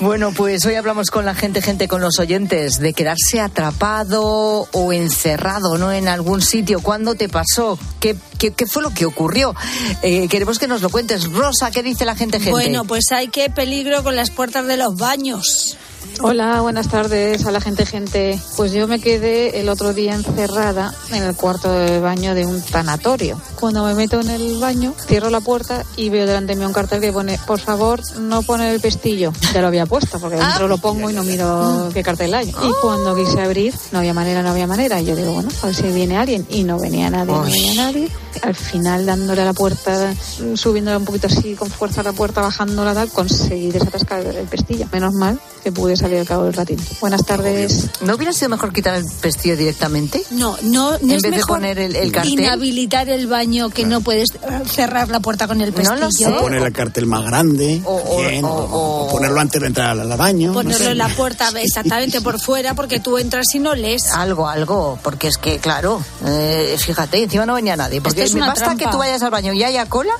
[0.00, 4.92] Bueno, pues hoy hablamos con la gente, gente, con los oyentes, de quedarse atrapado o
[4.92, 5.92] encerrado, ¿no?
[5.92, 6.80] En algún sitio.
[6.80, 7.78] ¿Cuándo te pasó?
[8.00, 9.54] ¿Qué, qué, qué fue lo que ocurrió?
[10.02, 11.30] Eh, queremos que nos lo cuentes.
[11.30, 12.50] Rosa, ¿qué dice la gente, gente?
[12.50, 15.76] Bueno, pues hay que peligro con las puertas de los baños.
[16.20, 18.40] Hola, buenas tardes a la gente, gente.
[18.56, 22.62] Pues yo me quedé el otro día encerrada en el cuarto de baño de un
[22.62, 23.40] tanatorio.
[23.56, 26.72] Cuando me meto en el baño, cierro la puerta y veo delante de mí un
[26.72, 29.32] cartel que pone, por favor, no poner el pestillo.
[29.52, 32.48] Ya lo había puesto, porque dentro lo pongo y no miro qué cartel hay.
[32.48, 35.00] Y cuando quise abrir, no había manera, no había manera.
[35.00, 36.46] Y yo digo, bueno, a ver si viene alguien.
[36.48, 37.50] Y no venía nadie, no Uy.
[37.50, 38.08] venía nadie.
[38.42, 40.14] Al final, dándole a la puerta,
[40.54, 44.86] subiéndole un poquito así con fuerza a la puerta, bajándola, tal, conseguí desatascar el pestillo.
[44.92, 46.82] Menos mal que pude salir al cabo del ratito.
[47.00, 47.86] Buenas tardes.
[48.00, 50.22] ¿No hubiera sido mejor quitar el pestillo directamente?
[50.30, 52.32] No, no, no En es vez de mejor poner el- el cartel.
[52.32, 55.96] Inhabilitar el baño que no puedes eh, cerrar la puerta con el pestillo.
[55.96, 56.26] No lo sé.
[56.28, 57.82] O poner el cartel más grande,
[58.18, 60.48] bien, o, o ponerlo antes de entrar al baño.
[60.48, 60.90] no Ponerlo sé.
[60.92, 64.10] en la puerta exactamente por fuera porque tú entras y no lees.
[64.12, 68.00] Algo, algo, porque es que, claro, eh, fíjate, encima no venía nadie.
[68.00, 68.84] Porque Esto es una basta trampa.
[68.84, 70.12] que tú vayas al baño y haya cola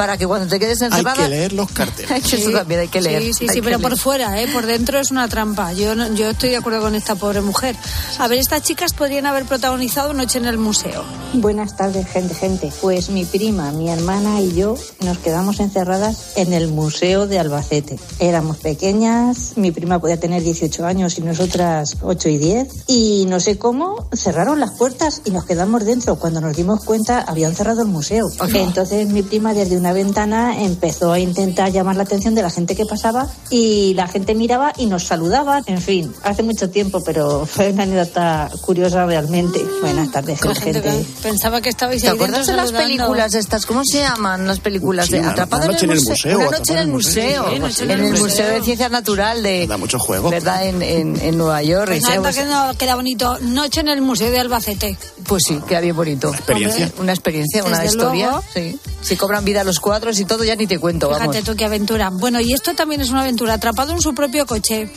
[0.00, 1.24] para que cuando te quedes Hay encerrada...
[1.24, 2.10] que leer los carteles.
[2.10, 3.22] Hay que- Eso también hay que leer.
[3.22, 4.00] Sí, sí, hay sí, pero por leer.
[4.00, 4.48] fuera, ¿eh?
[4.50, 5.74] por dentro es una trampa.
[5.74, 7.76] Yo, no- yo estoy de acuerdo con esta pobre mujer.
[8.18, 11.04] A ver, estas chicas podrían haber protagonizado Noche en el Museo.
[11.34, 12.72] Buenas tardes, gente, gente.
[12.80, 17.98] Pues mi prima, mi hermana y yo nos quedamos encerradas en el Museo de Albacete.
[18.20, 22.68] Éramos pequeñas, mi prima podía tener 18 años y nosotras 8 y 10.
[22.86, 26.16] Y no sé cómo, cerraron las puertas y nos quedamos dentro.
[26.16, 28.30] Cuando nos dimos cuenta, habían cerrado el museo.
[28.54, 32.76] Entonces mi prima desde una ventana empezó a intentar llamar la atención de la gente
[32.76, 35.62] que pasaba y la gente miraba y nos saludaba.
[35.66, 39.64] En fin, hace mucho tiempo, pero fue una anécdota curiosa realmente.
[39.80, 40.60] Buenas tardes, gente.
[40.80, 43.66] gente pensaba que estabais ¿Te ahí acuerdas de las películas estas?
[43.66, 46.50] ¿Cómo se llaman las películas Sí, de una- Atrapado una noche en el museo, Una
[46.58, 47.44] noche en el museo.
[47.50, 48.48] Sí, Noche en en el el Museo Museo.
[48.52, 49.66] de Ciencias Natural de...
[49.66, 50.30] Da mucho juego.
[50.30, 50.66] ¿Verdad?
[50.66, 51.88] En, en, en Nueva York.
[51.88, 53.38] Pues se- que no queda bonito.
[53.40, 54.96] Noche en el Museo de Albacete.
[55.26, 56.28] Pues sí, queda bien bonito.
[56.32, 56.86] experiencia.
[56.86, 58.24] Hombre, Una experiencia, una Desde historia.
[58.30, 58.44] luego.
[58.54, 58.78] Sí.
[59.02, 61.28] Si cobran vida los cuadros y todo, ya ni te cuento, vamos.
[61.28, 62.10] Fíjate tú qué aventura.
[62.10, 63.54] Bueno, y esto también es una aventura.
[63.54, 64.90] Atrapado en su propio coche.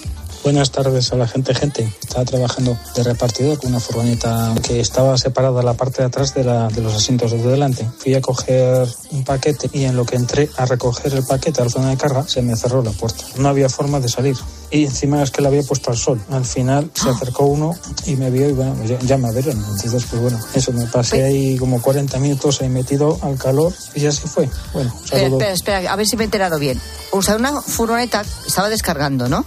[0.43, 1.89] Buenas tardes a la gente, gente.
[2.01, 6.43] Estaba trabajando de repartidor con una furgoneta que estaba separada la parte de atrás de,
[6.43, 7.87] la, de los asientos de delante.
[7.97, 11.63] Fui a coger un paquete y en lo que entré a recoger el paquete a
[11.63, 13.23] la zona de carga se me cerró la puerta.
[13.37, 14.35] No había forma de salir.
[14.69, 16.21] Y encima es que la había puesto al sol.
[16.29, 17.73] Al final se acercó uno
[18.05, 19.57] y me vio y bueno, ya, me abrieron.
[19.57, 24.05] Entonces, pues bueno, eso me pasé ahí como 40 minutos ahí metido al calor y
[24.05, 24.49] así fue.
[24.73, 26.81] Bueno, Espera, espera, espera, a ver si me he enterado bien.
[27.11, 29.45] O sea, una furgoneta estaba descargando, ¿no?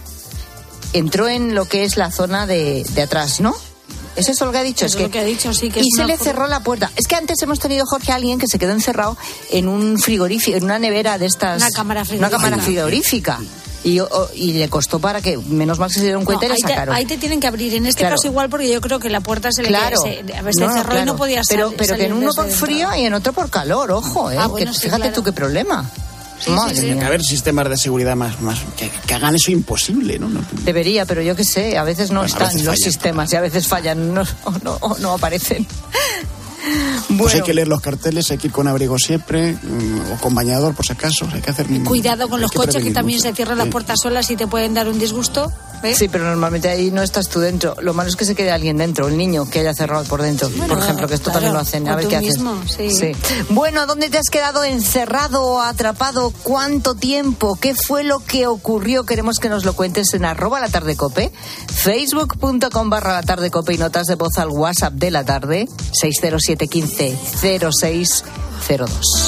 [0.93, 3.55] Entró en lo que es la zona de, de atrás, ¿no?
[4.15, 4.85] ¿Es eso lo que ha dicho?
[4.85, 6.91] Es lo que ha dicho, sí, que y se le cerró la puerta.
[6.95, 9.15] Es que antes hemos tenido, Jorge, a alguien que se quedó encerrado
[9.51, 11.61] en un frigorífico, en una nevera de estas.
[11.61, 13.39] Una cámara Una cámara frigorífica.
[13.83, 16.55] Y, o- y le costó para que, menos mal que se dieron cuenta No, y
[16.57, 16.95] le te, sacaron.
[16.95, 17.75] ahí te tienen que abrir.
[17.75, 18.15] En este Claro.
[18.15, 20.01] caso igual porque yo creo que la puerta se le Claro.
[20.01, 22.33] se, a ver, se No, cerró y no podía pero, sal- pero que en uno
[22.33, 24.37] por frío y en otro por calor, ojo, ¿eh?
[24.39, 25.89] Ah, bueno, que sí, fíjate tú qué problema.
[26.39, 26.87] Sí, Madre sí, sí.
[26.87, 26.99] mía.
[26.99, 30.29] Que haber sistemas de seguridad más, más que, que hagan eso imposible, ¿no?
[30.29, 32.91] No- Debería, pero yo qué sé, a veces no Bueno, están veces los fallan.
[32.91, 35.65] sistemas y a veces fallan no, o no, o no aparecen.
[37.07, 37.31] Pues Bueno.
[37.35, 40.75] hay que leer los carteles, hay que ir con abrigo siempre, mm, o con bañador
[40.75, 41.65] por si acaso, hay que hacer...
[41.85, 43.29] Cuidado con los coches que también mucho.
[43.29, 45.49] se cierran las puertas solas y te pueden dar un disgusto.
[45.83, 45.95] ¿Eh?
[45.95, 47.75] Sí, pero normalmente ahí no estás tú dentro.
[47.81, 50.49] Lo malo es que se quede alguien dentro, el niño que haya cerrado por dentro.
[50.49, 51.87] por Bueno, ejemplo, que esto claro, también lo hacen.
[51.87, 52.37] A ver tú qué haces.
[52.37, 53.11] mismo, sí.
[53.49, 56.31] Bueno, ¿dónde te has quedado encerrado o atrapado?
[56.43, 57.57] ¿Cuánto tiempo?
[57.59, 59.05] ¿Qué fue lo que ocurrió?
[59.05, 61.31] Queremos que nos lo cuentes en arroba la tarde cope,
[61.73, 67.17] facebook.com barra la tarde cope y notas de voz al WhatsApp de la tarde, 60715
[67.41, 69.27] 0602.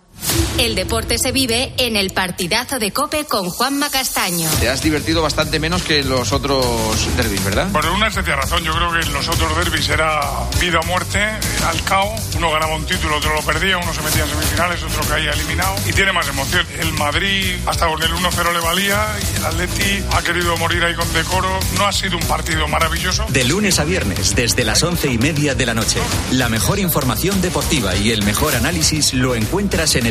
[0.57, 4.47] El deporte se vive en el partidazo de Cope con Juanma Castaño.
[4.59, 6.65] Te has divertido bastante menos que los otros
[7.17, 7.71] derbis, ¿verdad?
[7.71, 10.21] Por una sencilla razón, yo creo que en los otros derbis era
[10.59, 12.13] vida o muerte, eh, al cao.
[12.37, 15.75] Uno ganaba un título, otro lo perdía, uno se metía en semifinales, otro caía eliminado.
[15.87, 16.65] Y tiene más emoción.
[16.79, 20.93] El Madrid hasta con el 1-0 le valía y el Atleti ha querido morir ahí
[20.93, 21.59] con decoro.
[21.77, 23.25] No ha sido un partido maravilloso.
[23.29, 25.99] De lunes a viernes, desde las once y media de la noche.
[26.31, 30.10] La mejor información deportiva y el mejor análisis lo encuentras en el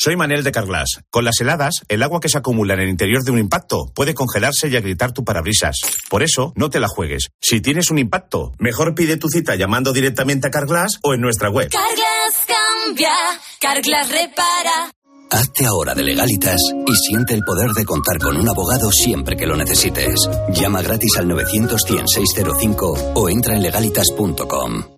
[0.00, 1.00] Soy Manel de Carglass.
[1.10, 4.14] Con las heladas, el agua que se acumula en el interior de un impacto puede
[4.14, 5.74] congelarse y agrietar tu parabrisas.
[6.08, 7.30] Por eso, no te la juegues.
[7.40, 11.50] Si tienes un impacto, mejor pide tu cita llamando directamente a Carglass o en nuestra
[11.50, 11.70] web.
[11.70, 13.10] Carglass cambia,
[13.60, 14.92] Carglass repara.
[15.32, 19.46] Hazte ahora de legalitas y siente el poder de contar con un abogado siempre que
[19.48, 20.14] lo necesites.
[20.50, 24.97] Llama gratis al 900 605 o entra en legalitas.com.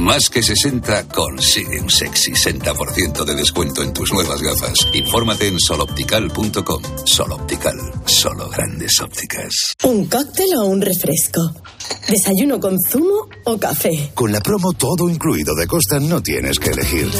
[0.00, 4.72] Más que 60 consigue un sexy 60% de descuento en tus nuevas gafas.
[4.94, 6.82] Infórmate en soloptical.com.
[7.04, 9.74] Soloptical, solo grandes ópticas.
[9.84, 11.54] ¿Un cóctel o un refresco?
[12.08, 14.10] ¿Desayuno con zumo o café?
[14.14, 17.10] Con la promo todo incluido de Costa no tienes que elegir.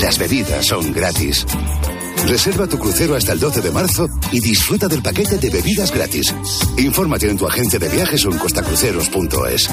[0.00, 1.44] Las bebidas son gratis.
[2.28, 6.32] Reserva tu crucero hasta el 12 de marzo y disfruta del paquete de bebidas gratis.
[6.78, 9.68] Infórmate en tu agencia de viajes o en costacruceros.es.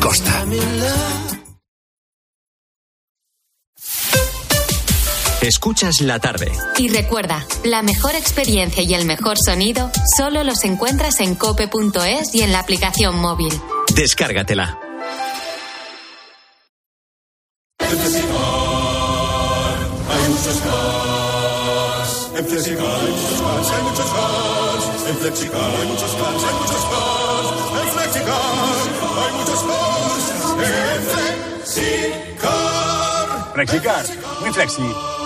[0.00, 0.44] Costa.
[5.46, 6.50] Escuchas la tarde.
[6.76, 12.42] Y recuerda, la mejor experiencia y el mejor sonido solo los encuentras en cope.es y
[12.42, 13.52] en la aplicación móvil.
[13.94, 14.76] Descárgatela.
[17.78, 18.26] En Flexicar
[20.10, 22.30] hay muchos cars.
[22.36, 24.84] En Flexicar hay muchos cars, hay muchos cars.
[25.08, 27.48] En Flexicar hay muchos cars, hay muchos cars.
[27.82, 28.50] En Flexicar
[29.22, 30.26] hay muchos cars.
[31.62, 32.66] Flexicar.
[33.54, 34.04] Flexicar.
[34.40, 35.25] Muy flexi.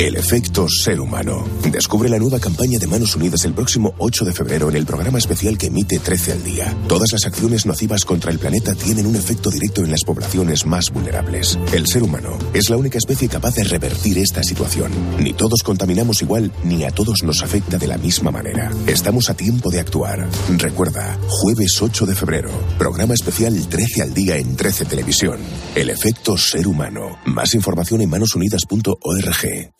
[0.00, 1.46] El efecto ser humano.
[1.70, 5.18] Descubre la nueva campaña de Manos Unidas el próximo 8 de febrero en el programa
[5.18, 6.74] especial que emite 13 al día.
[6.88, 10.90] Todas las acciones nocivas contra el planeta tienen un efecto directo en las poblaciones más
[10.90, 11.58] vulnerables.
[11.74, 14.90] El ser humano es la única especie capaz de revertir esta situación.
[15.18, 18.72] Ni todos contaminamos igual, ni a todos nos afecta de la misma manera.
[18.86, 20.26] Estamos a tiempo de actuar.
[20.56, 25.40] Recuerda, jueves 8 de febrero, programa especial 13 al día en 13 Televisión.
[25.74, 27.18] El efecto ser humano.
[27.26, 29.74] Más información en manosunidas.org.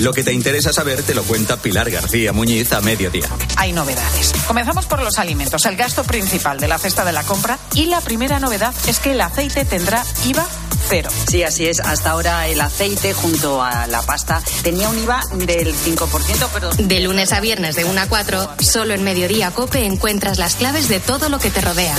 [0.00, 3.28] Lo que te interesa saber te lo cuenta Pilar García Muñiz a mediodía.
[3.56, 4.32] Hay novedades.
[4.46, 8.00] Comenzamos por los alimentos, el gasto principal de la cesta de la compra y la
[8.00, 10.46] primera novedad es que el aceite tendrá IVA
[10.88, 11.10] cero.
[11.28, 11.80] Sí, así es.
[11.80, 16.70] Hasta ahora el aceite junto a la pasta tenía un IVA del 5%, pero...
[16.70, 20.88] De lunes a viernes de 1 a 4, solo en Mediodía Cope encuentras las claves
[20.88, 21.94] de todo lo que te rodea.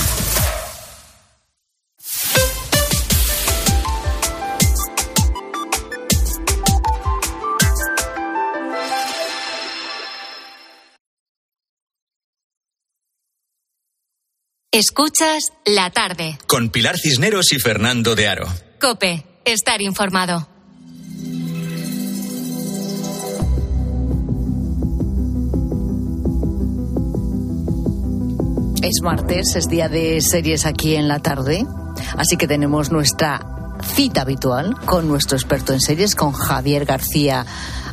[14.74, 16.38] Escuchas la tarde.
[16.46, 18.48] Con Pilar Cisneros y Fernando de Aro.
[18.80, 20.48] Cope, estar informado.
[28.82, 31.66] Es martes, es día de series aquí en la tarde,
[32.16, 37.44] así que tenemos nuestra cita habitual con nuestro experto en series, con Javier García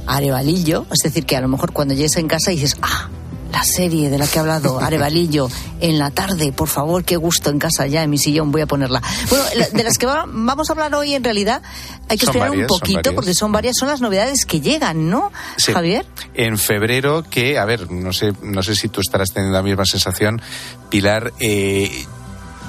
[0.07, 0.85] Arevalillo.
[0.93, 3.09] Es decir, que a lo mejor cuando llegues en casa dices, ah,
[3.51, 7.49] la serie de la que ha hablado Arevalillo en la tarde, por favor, qué gusto
[7.49, 9.01] en casa ya en mi sillón voy a ponerla.
[9.29, 11.61] Bueno, de las que vamos a hablar hoy en realidad
[12.07, 15.31] hay que esperar un poquito porque son varias, son las novedades que llegan, ¿no,
[15.73, 16.05] Javier?
[16.33, 19.85] En febrero que, a ver, no sé, no sé si tú estarás teniendo la misma
[19.85, 20.41] sensación,
[20.89, 21.33] Pilar.
[21.39, 22.05] Eh,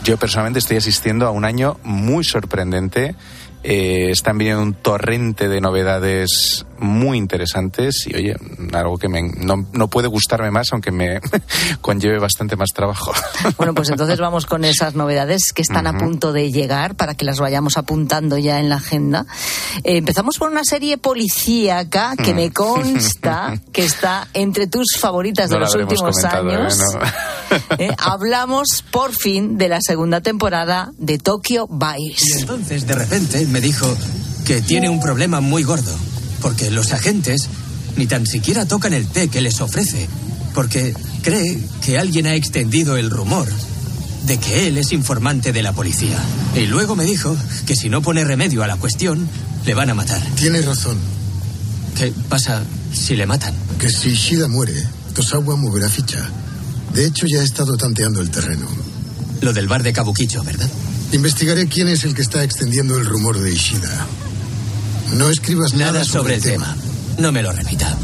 [0.02, 3.14] yo personalmente estoy asistiendo a un año muy sorprendente
[3.62, 8.36] eh, están viniendo un torrente de novedades muy interesantes y, oye,
[8.72, 11.20] algo que no, puede gustarme más, aunque me
[11.80, 13.12] conlleve bastante más trabajo.
[13.56, 17.24] Bueno, pues entonces vamos con esas novedades que están a punto de llegar para que
[17.24, 19.26] las vayamos apuntando ya en la agenda.
[19.84, 25.58] Eh, empezamos por una serie policíaca que me consta que está entre tus favoritas de
[25.58, 26.78] los últimos años.
[27.78, 27.94] ¿eh?
[27.98, 32.38] hablamos por fin de la segunda temporada de Tokyo Vice.
[32.38, 33.86] Y entonces, de repente, me dijo
[34.46, 35.94] que tiene un problema muy gordo,
[36.40, 37.48] porque los agentes
[37.96, 40.08] ni tan siquiera tocan el té que les ofrece,
[40.54, 43.48] porque cree que alguien ha extendido el rumor
[44.26, 46.18] de que él es informante de la policía.
[46.54, 47.36] Y luego me dijo
[47.66, 49.28] que si no pone remedio a la cuestión,
[49.64, 50.22] le van a matar.
[50.36, 50.98] Tiene razón.
[51.96, 52.62] ¿Qué pasa
[52.92, 53.54] si le matan?
[53.78, 56.28] Que si Shida muere, Tosawa moverá ficha.
[56.94, 58.66] De hecho, ya he estado tanteando el terreno.
[59.40, 60.68] Lo del bar de Kabukicho, ¿verdad?
[61.12, 64.06] Investigaré quién es el que está extendiendo el rumor de Ishida.
[65.12, 66.76] No escribas nada, sobre, el tema.
[67.18, 67.96] No me lo repita.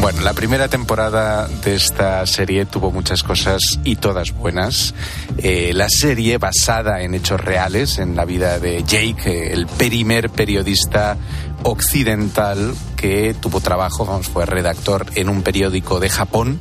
[0.00, 4.94] Bueno, la primera temporada de esta serie tuvo muchas cosas y todas buenas.
[5.38, 11.16] Eh, la serie basada en hechos reales, en la vida de Jake, el primer periodista
[11.64, 16.60] occidental que tuvo trabajo, vamos, fue redactor en un periódico de Japón.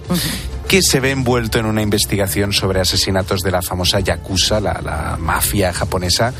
[0.67, 5.71] Que se ve envuelto en una investigación sobre asesinatos de la famosa Yakuza, la, mafia
[5.71, 6.33] japonesa.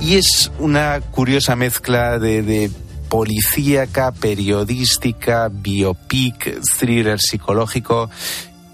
[0.00, 2.70] Y es una curiosa mezcla de,
[3.08, 8.10] policíaca, periodística, biopic, thriller psicológico.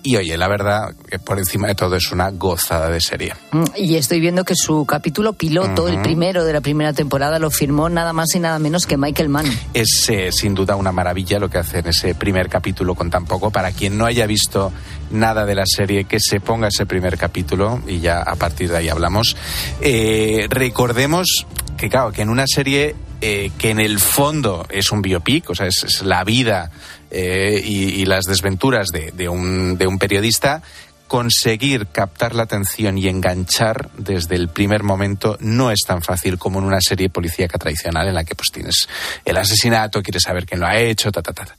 [0.03, 3.35] Y oye, la verdad, que por encima de todo es una gozada de serie.
[3.53, 7.51] Mm, y estoy viendo que su capítulo piloto, el primero de la primera temporada, lo
[7.51, 9.47] firmó nada más y nada menos que Michael Mann.
[9.75, 13.27] Es eh, sin duda una maravilla lo que hace en ese primer capítulo con tan
[13.27, 13.51] poco.
[13.51, 14.73] Para quien no haya visto
[15.11, 18.79] nada de la serie, que se ponga ese primer capítulo y ya a partir de
[18.79, 19.37] ahí hablamos.
[19.81, 21.47] Eh, recordemos
[21.77, 25.55] que, claro, que en una serie eh, que en el fondo es un biopic, o
[25.55, 26.71] sea, es, la vida
[27.11, 30.63] eh, y, las desventuras de, un, periodista,
[31.09, 36.61] conseguir captar la atención y enganchar desde el primer momento no es tan fácil como
[36.61, 38.89] en una serie policíaca tradicional en la que pues tienes
[39.25, 41.57] el asesinato, quieres saber quién lo ha hecho, ta, ta, ta.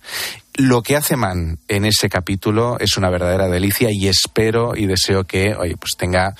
[0.56, 5.26] Lo que hace Man en ese capítulo es una verdadera delicia y espero y deseo
[5.26, 6.36] que, oye, pues tenga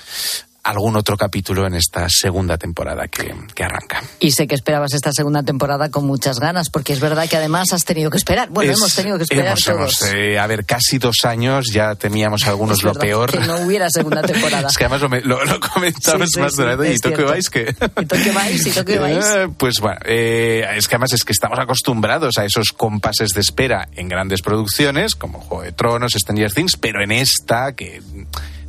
[0.62, 4.02] algún otro capítulo en esta segunda temporada que, que, arranca.
[4.20, 7.72] Y sé que esperabas esta segunda temporada con muchas ganas, porque es verdad que además
[7.72, 8.48] has tenido que esperar.
[8.50, 10.02] Bueno, hemos tenido que esperar todos.
[10.02, 13.32] Eh, a ver, casi dos años ya teníamos algunos lo peor.
[13.32, 14.68] Que no hubiera segunda temporada.
[14.68, 17.46] es que además lo, lo, comentamos más de sí, ¿Y tú qué vais?
[17.46, 18.66] ¿Y tú qué vais?
[18.66, 19.26] ¿Y tú qué vais?
[19.26, 23.40] Eh, pues bueno, eh, es que además es que estamos acostumbrados a esos compases de
[23.40, 28.00] espera en grandes producciones, como Juego de Tronos, Stranger Things, pero en esta, que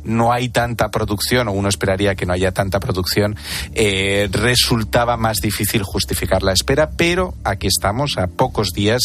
[0.04, 3.36] no hay tanta producción, o uno esperaría que no haya tanta producción,
[3.74, 9.02] eh, resultaba más difícil justificar la espera, pero aquí estamos a pocos días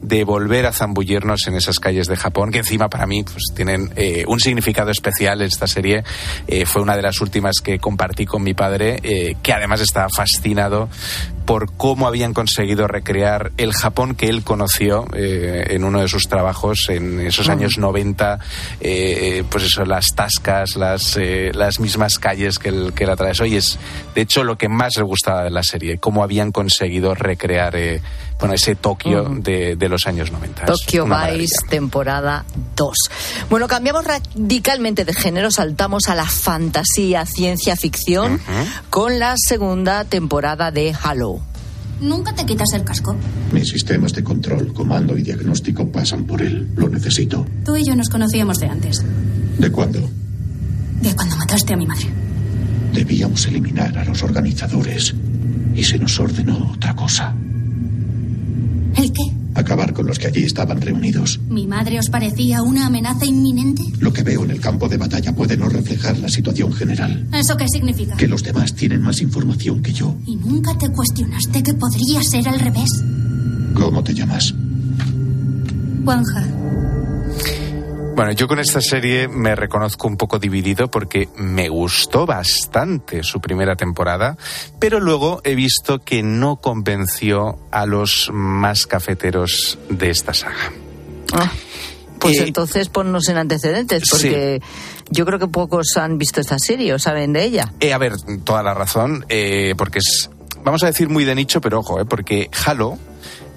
[0.00, 3.92] de volver a zambullirnos en esas calles de Japón, que encima para mí pues, tienen
[3.96, 5.42] eh, un significado especial.
[5.42, 6.04] Esta serie
[6.46, 10.88] eh, fue una de las últimas que compartí con mi padre, que además estaba fascinado
[11.44, 16.88] por cómo habían conseguido recrear el Japón que él conoció en uno de sus trabajos
[16.88, 18.38] en esos años 90,
[19.48, 20.35] pues eso, las tasas
[20.76, 23.78] las, eh, las mismas calles que, el, que la atravesó y es
[24.14, 28.00] de hecho lo que más le gustaba de la serie, cómo habían conseguido recrear eh,
[28.38, 30.66] bueno, ese Tokio de, de, los años 90.
[30.66, 32.44] Tokio Vice, temporada
[32.76, 32.96] 2.
[33.48, 38.40] Bueno, cambiamos radicalmente de género, saltamos a la fantasía, ciencia ficción,
[38.90, 41.40] con la segunda temporada de Halo.
[42.00, 43.16] ¿Nunca te quitas el casco?
[43.52, 46.68] Mis sistemas de control, comando y diagnóstico pasan por él.
[46.76, 47.46] Lo necesito.
[47.64, 49.02] Tú y yo nos conocíamos de antes.
[49.58, 50.00] ¿De cuándo?
[51.00, 52.06] De cuando mataste a mi madre.
[52.92, 55.14] Debíamos eliminar a los organizadores
[55.74, 57.34] y se nos ordenó otra cosa.
[58.96, 59.22] ¿El qué?
[59.54, 61.40] Acabar con los que allí estaban reunidos.
[61.48, 63.82] ¿Mi madre os parecía una amenaza inminente?
[64.00, 67.26] Lo que veo en el campo de batalla puede no reflejar la situación general.
[67.32, 68.16] ¿Eso qué significa?
[68.16, 70.16] Que los demás tienen más información que yo.
[70.26, 72.90] ¿Y nunca te cuestionaste que podría ser al revés?
[73.74, 74.54] ¿Cómo te llamas?
[76.04, 76.46] Juanja.
[78.16, 83.42] Bueno, yo con esta serie me reconozco un poco dividido porque me gustó bastante su
[83.42, 84.38] primera temporada,
[84.78, 90.72] pero luego he visto que no convenció a los más cafeteros de esta saga.
[91.34, 91.52] Ah,
[92.18, 94.62] pues eh, entonces ponnos en antecedentes, porque
[95.10, 97.74] yo creo que pocos han visto esta serie o saben de ella.
[97.80, 98.14] Eh, a ver,
[98.44, 100.30] toda la razón, eh, porque es,
[100.64, 102.98] vamos a decir muy de nicho, pero ojo, porque Halo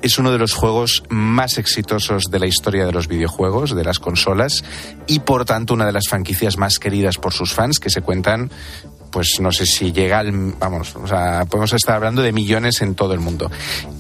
[0.01, 3.99] es uno de los juegos más exitosos de la historia de los videojuegos, de las
[3.99, 4.63] consolas,
[5.07, 8.51] y por tanto una de las franquicias más queridas por sus fans, que se cuentan
[9.09, 10.31] pues no sé si llega al.
[10.59, 13.49] Vamos, o sea, podemos estar hablando de millones en todo el mundo.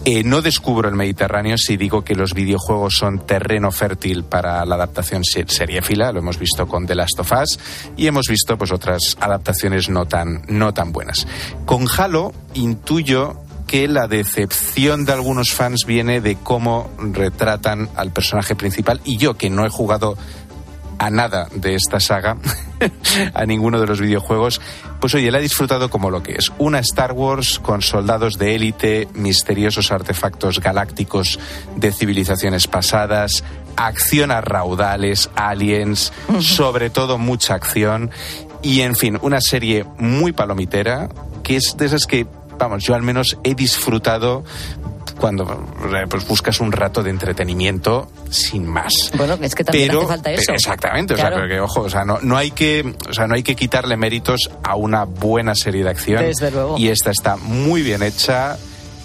[0.05, 4.75] Eh, no descubro el Mediterráneo si digo que los videojuegos son terreno fértil para la
[4.75, 7.59] adaptación seriéfila, lo hemos visto con The Last of Us
[7.97, 11.27] y hemos visto pues otras adaptaciones no tan, no tan buenas.
[11.65, 18.55] Con Halo intuyo que la decepción de algunos fans viene de cómo retratan al personaje
[18.55, 18.99] principal.
[19.03, 20.17] Y yo que no he jugado
[20.97, 22.37] a nada de esta saga,
[23.35, 24.59] a ninguno de los videojuegos,
[24.99, 26.51] pues oye, la he disfrutado como lo que es.
[26.57, 31.39] Una Star Wars con soldados de élite, misteriosos artefactos galácticos
[31.75, 33.43] de civilizaciones pasadas,
[33.75, 38.09] acción a raudales, aliens, sobre todo mucha acción.
[38.63, 41.07] Y en fin, una serie muy palomitera,
[41.43, 42.25] que es de esas que
[42.59, 44.43] vamos, yo al menos he disfrutado
[45.19, 48.93] cuando eh, pues, buscas un rato de entretenimiento sin más.
[49.15, 50.51] Bueno, es que también hace falta eso.
[50.51, 53.43] Exactamente, o sea, porque ojo, o sea, no, no hay que, o sea, no hay
[53.43, 56.23] que quitarle méritos a una buena serie de acción.
[56.23, 56.77] Desde luego.
[56.77, 58.57] Y esta está muy bien hecha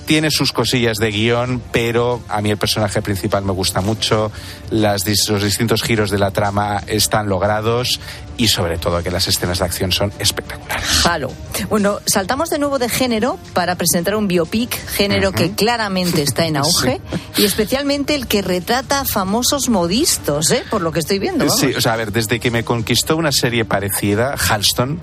[0.04, 4.30] tiene sus cosillas de guion, pero a mí el personaje principal me gusta mucho,
[4.70, 8.00] las, los distintos giros de la trama están logrados
[8.36, 11.06] y sobre todo que las escenas de acción son espectaculares.
[11.06, 11.32] Halo.
[11.68, 16.56] Bueno, saltamos de nuevo de género para presentar un biopic, género que claramente está en
[16.58, 17.00] auge
[17.36, 20.64] y especialmente el que retrata a famosos modistos, ¿eh?
[20.70, 21.48] por lo que estoy viendo.
[21.48, 25.00] Sí, o sea, a ver, desde que me conquistó una serie parecida, Halston,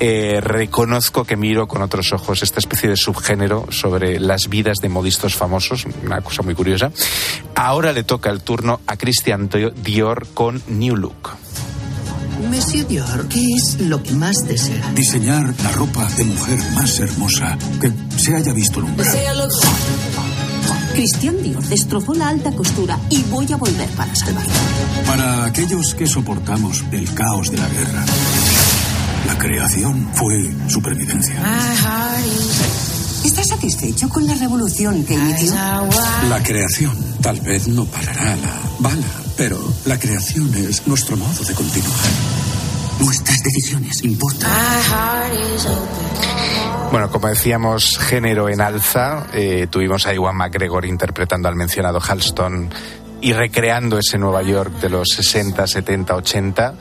[0.00, 4.88] eh, reconozco que miro con otros ojos esta especie de subgénero sobre las vidas de
[4.88, 6.90] modistos famosos, una cosa muy curiosa.
[7.54, 11.39] Ahora le toca el turno a Christian Dior con New Look.
[12.48, 14.90] Monsieur Dior, ¿qué es lo que más desea?
[14.94, 19.04] Diseñar la ropa de mujer más hermosa que se haya visto nunca.
[20.94, 24.52] Cristian Dior destrozó la alta costura y voy a volver para salvarla.
[25.06, 28.04] Para aquellos que soportamos el caos de la guerra,
[29.26, 31.34] la creación fue supervivencia.
[33.30, 35.54] ¿Estás satisfecho con la revolución que inició?
[36.28, 39.06] La creación tal vez no parará la bala,
[39.36, 41.94] pero la creación es nuestro modo de continuar.
[42.98, 44.50] Nuestras decisiones importan.
[46.90, 49.28] Bueno, como decíamos, género en alza.
[49.32, 52.68] Eh, tuvimos a Iwan McGregor interpretando al mencionado Halston
[53.20, 56.74] y recreando ese Nueva York de los 60, 70, 80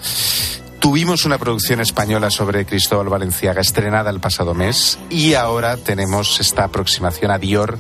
[0.80, 6.64] Tuvimos una producción española sobre Cristóbal Valenciaga estrenada el pasado mes y ahora tenemos esta
[6.64, 7.78] aproximación a Dior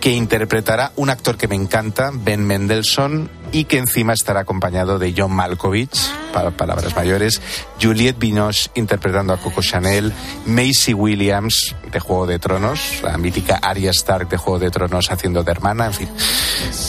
[0.00, 5.12] que interpretará un actor que me encanta, Ben Mendelssohn, y que encima estará acompañado de
[5.16, 5.98] John Malkovich,
[6.32, 7.40] para palabras mayores,
[7.82, 10.12] Juliette Binoche interpretando a Coco Chanel,
[10.46, 15.42] Macy Williams de Juego de Tronos, la mítica Arya Stark de Juego de Tronos haciendo
[15.42, 16.08] de hermana, en fin,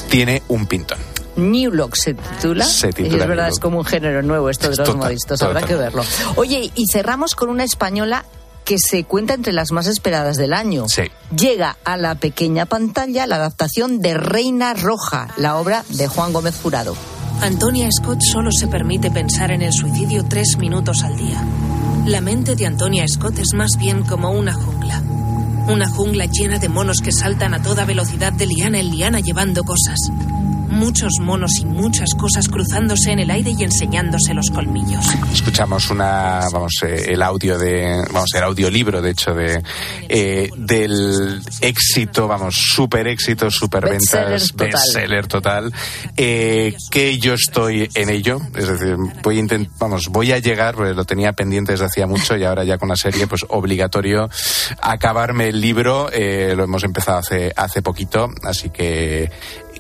[0.10, 1.00] tiene un pintón.
[1.39, 2.65] New Look se titula.
[2.65, 4.97] Se titula y es verdad, New es como un género nuevo esto de los Total,
[4.97, 5.75] modistas, habrá total.
[5.75, 6.03] que verlo.
[6.35, 8.25] Oye, y cerramos con una española
[8.65, 10.87] que se cuenta entre las más esperadas del año.
[10.87, 11.03] Sí.
[11.35, 16.55] Llega a la pequeña pantalla la adaptación de Reina Roja, la obra de Juan Gómez
[16.61, 16.95] Jurado.
[17.41, 21.43] Antonia Scott solo se permite pensar en el suicidio tres minutos al día.
[22.05, 25.01] La mente de Antonia Scott es más bien como una jungla.
[25.67, 29.63] Una jungla llena de monos que saltan a toda velocidad de liana en liana llevando
[29.63, 29.97] cosas.
[30.80, 35.05] Muchos monos y muchas cosas cruzándose en el aire y enseñándose los colmillos.
[35.34, 39.61] Escuchamos una, vamos, eh, el audio de, vamos, el audiolibro, de hecho, de
[40.07, 45.73] eh, del éxito, vamos, super éxito, super ventas, Bestseller total.
[46.15, 50.75] eh, que yo estoy en ello, es decir, voy a intent- vamos, voy a llegar,
[50.75, 54.30] porque lo tenía pendiente desde hacía mucho y ahora ya con la serie, pues obligatorio
[54.82, 59.30] acabarme el libro, eh, lo hemos empezado hace, hace poquito, así que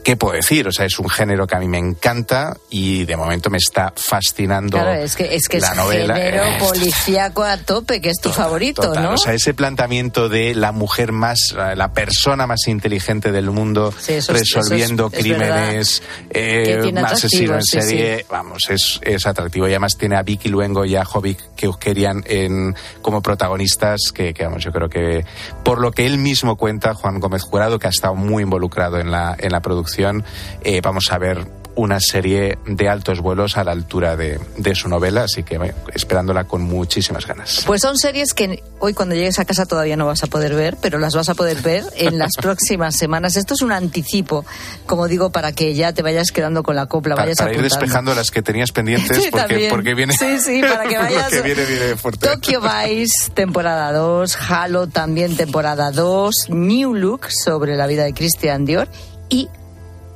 [0.03, 0.67] ¿Qué puedo decir?
[0.67, 3.93] O sea, es un género que a mí me encanta y de momento me está
[3.95, 6.15] fascinando Claro, es que es, que la es novela.
[6.15, 9.13] género Eh, policíaco a tope, que es tu favorito, Total, ¿no?
[9.13, 14.13] o sea, ese planteamiento de la mujer más, la persona más inteligente del mundo Sí,
[14.13, 19.25] eso es- resolviendo eso es- es crímenes, eh, asesino en sí, serie, vamos, es, es
[19.27, 19.67] atractivo.
[19.67, 24.33] Y además tiene a Vicky Luengo y a Jovic que querían en, como protagonistas, que,
[24.33, 25.25] que, vamos, yo creo que
[25.63, 29.11] por lo que él mismo cuenta, Juan Gómez Jurado, que ha estado muy involucrado en
[29.11, 33.71] la, en la producción, eh, vamos a ver una serie de altos vuelos a la
[33.71, 37.63] altura de, de su novela, así que bueno, esperándola con muchísimas ganas.
[37.65, 40.75] Pues son series que hoy cuando llegues a casa todavía no vas a poder ver,
[40.81, 43.37] pero las vas a poder ver en las próximas semanas.
[43.37, 44.45] Esto es un anticipo,
[44.85, 47.61] como digo, para que ya te vayas quedando con la copla, para, vayas para ir
[47.61, 49.29] despejando las que tenías pendientes Sí,
[49.69, 52.27] porque, viene Sí, sí, para que vayas- porque viene, viene fuerte.
[52.27, 58.65] Tokyo Vice, temporada 2, Halo también temporada 2, New Look sobre la vida de Christian
[58.65, 58.89] Dior
[59.29, 59.47] y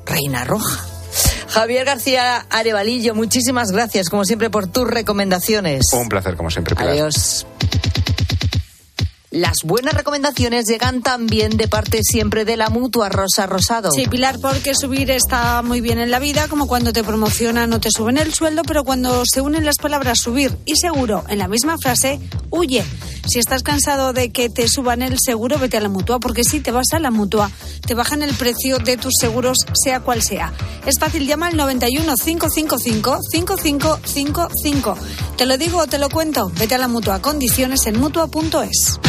[0.05, 0.85] Reina Roja.
[1.47, 5.85] Javier García Arevalillo, muchísimas gracias, como siempre, por tus recomendaciones.
[5.93, 6.93] Un placer, como siempre, Pilar.
[6.93, 7.45] Adiós.
[9.33, 13.91] Las buenas recomendaciones llegan también de parte siempre de la mutua Rosa Rosado.
[13.91, 17.79] Sí, Pilar, porque subir está muy bien en la vida, como cuando te promocionan o
[17.79, 21.47] te suben el sueldo, pero cuando se unen las palabras subir y seguro en la
[21.47, 22.19] misma frase,
[22.51, 22.83] huye.
[23.25, 26.59] Si estás cansado de que te suban el seguro, vete a la mutua, porque si
[26.59, 27.49] te vas a la mutua,
[27.85, 30.53] te bajan el precio de tus seguros, sea cual sea.
[30.85, 34.97] Es fácil, llama al 91 555 5555.
[35.37, 37.21] Te lo digo o te lo cuento, vete a la mutua.
[37.21, 38.99] Condiciones en mutua.es.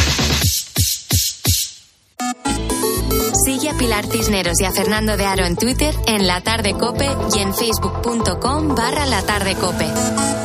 [3.45, 7.09] Sigue a Pilar Cisneros y a Fernando de Aro en Twitter, en La Tarde Cope
[7.35, 10.44] y en facebook.com barra La Tarde Cope.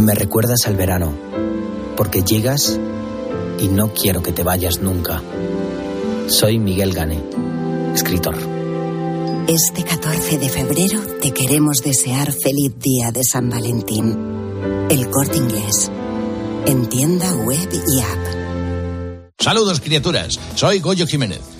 [0.00, 1.12] Me recuerdas al verano,
[1.94, 2.80] porque llegas
[3.60, 5.22] y no quiero que te vayas nunca.
[6.26, 7.22] Soy Miguel Gane,
[7.94, 8.34] escritor.
[9.46, 14.16] Este 14 de febrero te queremos desear feliz día de San Valentín.
[14.88, 15.92] El corte inglés.
[16.64, 19.30] En tienda web y app.
[19.38, 21.59] Saludos criaturas, soy Goyo Jiménez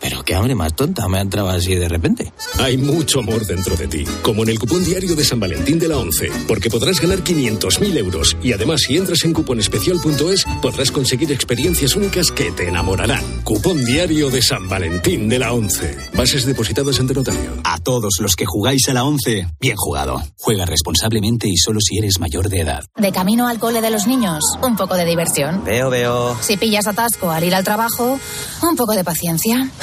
[0.00, 2.32] pero qué hambre más tonta me ha entrado así de repente.
[2.58, 5.88] Hay mucho amor dentro de ti, como en el cupón diario de San Valentín de
[5.88, 11.32] la 11, porque podrás ganar 500.000 euros y además si entras en cuponespecial.es podrás conseguir
[11.32, 13.22] experiencias únicas que te enamorarán.
[13.44, 15.96] Cupón diario de San Valentín de la 11.
[16.14, 17.52] Bases depositadas ante notario.
[17.64, 20.22] A todos los que jugáis a la 11, bien jugado.
[20.38, 22.84] Juega responsablemente y solo si eres mayor de edad.
[22.96, 25.64] De camino al cole de los niños, un poco de diversión.
[25.64, 26.36] Veo, veo.
[26.40, 28.18] Si pillas atasco al ir al trabajo,
[28.62, 29.70] un poco de paciencia.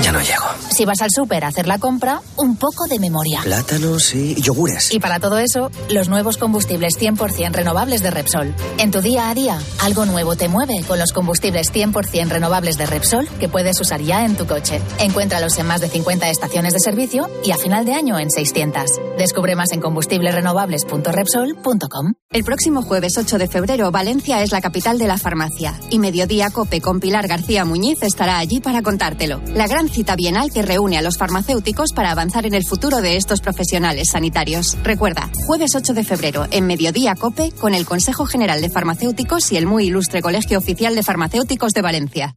[0.00, 0.46] Ya no llego.
[0.70, 3.40] Si vas al súper a hacer la compra, un poco de memoria.
[3.42, 4.90] Plátanos y yogures.
[4.92, 8.54] Y para todo eso, los nuevos combustibles 100% renovables de Repsol.
[8.78, 12.86] En tu día a día, algo nuevo te mueve con los combustibles 100% renovables de
[12.86, 14.80] Repsol que puedes usar ya en tu coche.
[14.98, 18.84] Encuéntralos en más de 50 estaciones de servicio y a final de año en 600.
[19.18, 22.14] Descubre más en combustiblesrenovables.repsol.com.
[22.30, 26.48] El próximo jueves 8 de febrero, Valencia es la capital de la farmacia y Mediodía
[26.50, 29.42] Cope con Pilar García Muñiz estará allí para contártelo.
[29.54, 33.16] La gran cita bienal que reúne a los farmacéuticos para avanzar en el futuro de
[33.16, 34.76] estos profesionales sanitarios.
[34.82, 39.56] Recuerda, jueves 8 de febrero en Mediodía Cope con el Consejo General de Farmacéuticos y
[39.56, 42.36] el muy ilustre Colegio Oficial de Farmacéuticos de Valencia.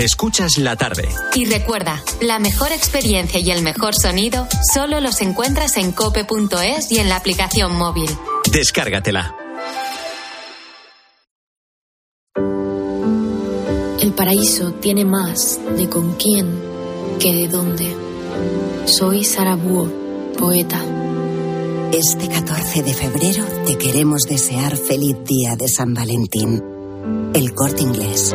[0.00, 1.06] Escuchas la tarde.
[1.34, 7.00] Y recuerda, la mejor experiencia y el mejor sonido solo los encuentras en cope.es y
[7.00, 8.08] en la aplicación móvil.
[8.50, 9.36] Descárgatela.
[14.00, 16.48] El paraíso tiene más de con quién
[17.18, 17.94] que de dónde.
[18.86, 19.92] Soy Sara Búho,
[20.38, 20.82] poeta.
[21.92, 26.62] Este 14 de febrero te queremos desear feliz día de San Valentín.
[27.34, 28.34] El corte inglés.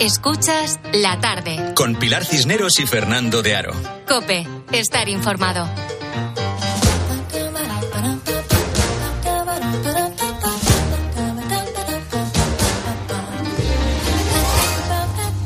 [0.00, 1.74] Escuchas la tarde.
[1.76, 3.74] Con Pilar Cisneros y Fernando de Aro.
[4.08, 5.68] Cope, estar informado.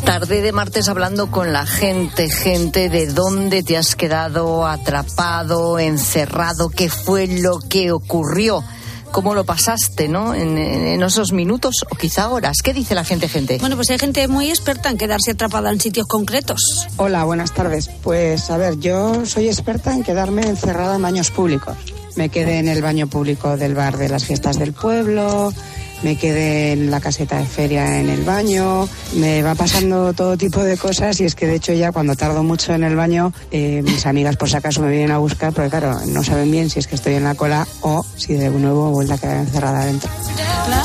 [0.05, 6.71] Tarde de martes hablando con la gente, gente de dónde te has quedado atrapado, encerrado,
[6.71, 8.63] qué fue lo que ocurrió
[9.15, 10.35] cómo lo pasaste, ¿no?
[10.35, 12.57] En, en, esos minutos o quizá horas.
[12.65, 13.59] ¿Qué dice la gente, gente?
[13.61, 16.89] Bueno, pues hay gente muy experta en quedarse atrapada en sitios concretos.
[16.97, 17.89] Hola, buenas tardes.
[18.03, 21.77] Pues a ver, yo soy experta en quedarme encerrada en baños públicos.
[22.17, 25.55] Me quedé en el baño público del bar de las fiestas del pueblo,
[26.05, 28.87] me quedé en la caseta de feria en el baño,
[29.17, 32.43] me va pasando todo tipo de cosas y es que de hecho ya cuando tardo
[32.43, 35.71] mucho en el baño, eh, mis amigas por si acaso me vienen a buscar porque
[35.71, 38.91] claro, no saben bien si es que estoy en la cola o si de nuevo
[38.91, 40.11] vuelvo a quedar encerrada adentro.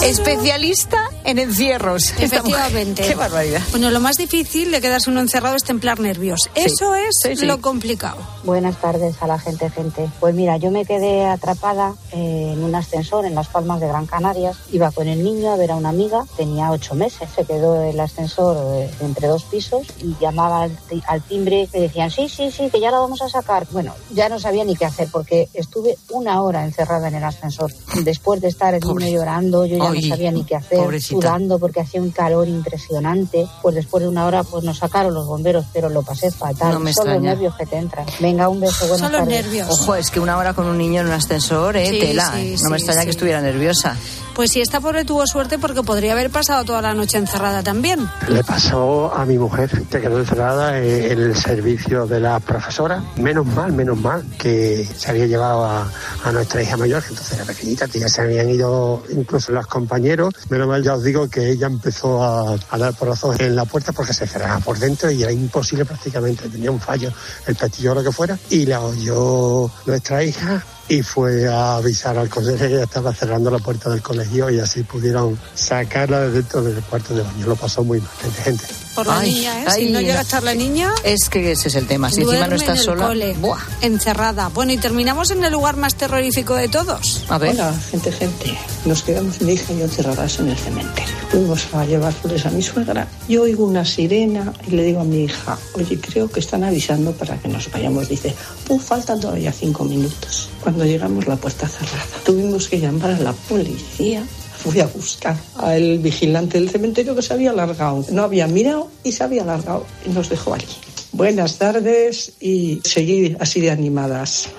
[0.04, 2.14] Especialista en encierros.
[2.20, 3.04] Efectivamente.
[3.04, 3.62] Qué barbaridad.
[3.72, 6.40] Bueno, lo más difícil de quedarse uno encerrado es templar nervios.
[6.56, 6.62] Sí.
[6.66, 7.46] Eso es Sí, sí.
[7.46, 8.18] lo complicado.
[8.44, 10.10] Buenas tardes a la gente, gente.
[10.20, 14.06] Pues mira, yo me quedé atrapada eh, en un ascensor en Las Palmas de Gran
[14.06, 14.54] Canaria.
[14.72, 17.30] Iba con el niño a ver a una amiga, tenía ocho meses.
[17.36, 21.80] Se quedó el ascensor eh, entre dos pisos y llamaba al, ti- al timbre y
[21.80, 23.68] decían, sí, sí, sí, que ya la vamos a sacar.
[23.72, 27.72] Bueno, ya no sabía ni qué hacer porque estuve una hora encerrada en el ascensor.
[28.04, 31.19] Después de estar el niño llorando, yo ya Ay, no sabía ni qué hacer, pobrecita.
[31.22, 33.48] Sudando porque hacía un calor impresionante.
[33.62, 36.74] Pues después de una hora pues nos sacaron los bomberos, pero lo pasé fatal.
[36.74, 37.32] No me Solo extraña.
[37.34, 38.06] nervios que te entran.
[38.20, 39.46] Venga, un beso, buenas tardes.
[39.70, 42.32] Ojo, es que una hora con un niño en un ascensor, eh, Sí, tela.
[42.34, 43.06] sí, no me sí, extraña sí.
[43.06, 43.96] que estuviera nerviosa.
[44.36, 48.10] Pues si esta pobre tuvo suerte porque podría haber pasado toda la noche encerrada también.
[48.30, 53.04] Le pasó a mi mujer, que quedó encerrada en el servicio de la profesora.
[53.18, 55.92] Menos mal, menos mal, que se había llevado a,
[56.24, 59.68] a nuestra hija mayor, que entonces era pequeñita, que ya se habían ido incluso los
[59.68, 60.34] compañeros.
[60.50, 63.92] Menos mal, ya os digo que ella empezó a, a dar porrazos en la puerta
[63.92, 66.50] porque se cerraba por dentro y era imposible prácticamente.
[66.50, 67.12] Tenía un fallo
[67.48, 68.38] el pestillo o lo que fuera.
[68.50, 73.52] Y la oyó nuestra hija y fue a avisar al colegio que ya estaba cerrando
[73.52, 77.46] la puerta del colegio y así pudieron sacarla de dentro del cuarto de baño.
[77.46, 78.66] Lo pasó muy mal, gente, gente.
[78.96, 79.66] Por la Ay, niña, ¿eh?
[79.68, 82.10] ay, si no llega a estar la niña, Es que ese es el tema.
[82.10, 83.08] Si encima no estás en el sola.
[83.08, 83.36] cole,
[83.82, 84.50] encerrada.
[84.50, 87.24] Bueno, y terminamos en el lugar más terrorífico de todos.
[87.30, 87.52] A ver.
[87.52, 88.58] Hola, gente, gente.
[88.86, 91.14] Nos quedamos mi hija y yo encerradas en el cementerio.
[91.30, 93.08] Fuimos a llevar flores a mi suegra.
[93.30, 97.12] Yo oigo una sirena y le digo a mi hija, oye, creo que están avisando
[97.14, 98.10] para que nos vayamos.
[98.10, 98.36] Dice,
[98.68, 100.50] pues faltan todavía cinco minutos.
[100.62, 102.06] Cuando llegamos, la puerta cerrada.
[102.26, 104.24] Tuvimos que llamar a la policía.
[104.64, 108.06] Fui a buscar al vigilante del cementerio que se había alargado.
[108.12, 110.66] No había mirado y se había alargado y nos dejó allí.
[111.14, 114.50] Buenas tardes y seguid así de animadas.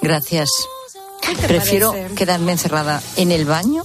[0.00, 0.48] Gracias.
[1.40, 2.14] te Prefiero parece?
[2.14, 3.82] quedarme encerrada en el baño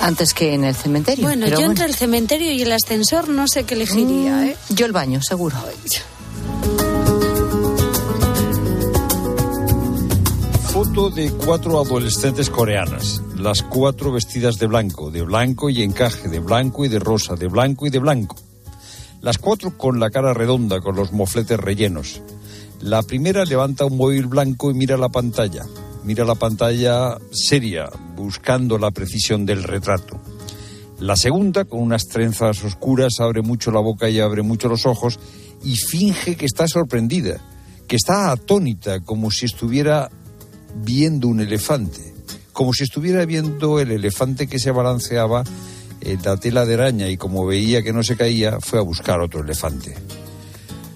[0.00, 1.24] antes que en el cementerio.
[1.24, 4.56] Bueno, Pero yo entre el cementerio y el ascensor no sé qué elegiría, Mm, ¿eh?
[4.70, 5.56] Yo el baño, seguro.
[10.78, 16.38] Foto de cuatro adolescentes coreanas, las cuatro vestidas de blanco, de blanco y encaje, de
[16.38, 18.36] blanco y de rosa, de blanco y de blanco.
[19.20, 22.22] Las cuatro con la cara redonda, con los mofletes rellenos.
[22.80, 25.66] La primera levanta un móvil blanco y mira la pantalla.
[26.04, 30.20] Mira la pantalla seria, buscando la precisión del retrato.
[31.00, 35.18] La segunda, con unas trenzas oscuras, abre mucho la boca y abre mucho los ojos
[35.64, 37.40] y finge que está sorprendida,
[37.88, 40.08] que está atónita, como si estuviera
[40.84, 42.14] viendo un elefante,
[42.52, 45.44] como si estuviera viendo el elefante que se balanceaba
[46.00, 49.20] en la tela de araña y como veía que no se caía, fue a buscar
[49.20, 49.94] otro elefante.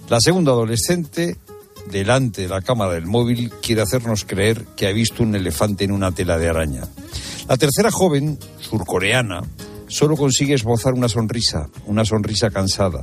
[0.08, 1.36] La segunda adolescente,
[1.90, 5.92] delante de la cámara del móvil, quiere hacernos creer que ha visto un elefante en
[5.92, 6.82] una tela de araña.
[7.48, 9.42] La tercera joven, surcoreana,
[9.88, 13.02] solo consigue esbozar una sonrisa, una sonrisa cansada.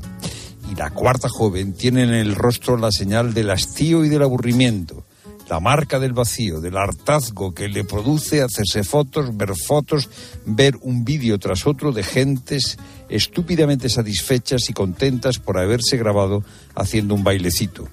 [0.71, 5.05] Y la cuarta joven tiene en el rostro la señal del hastío y del aburrimiento,
[5.49, 10.07] la marca del vacío, del hartazgo que le produce hacerse fotos, ver fotos,
[10.45, 12.77] ver un vídeo tras otro de gentes
[13.09, 16.43] estúpidamente satisfechas y contentas por haberse grabado
[16.75, 17.89] haciendo un bailecito.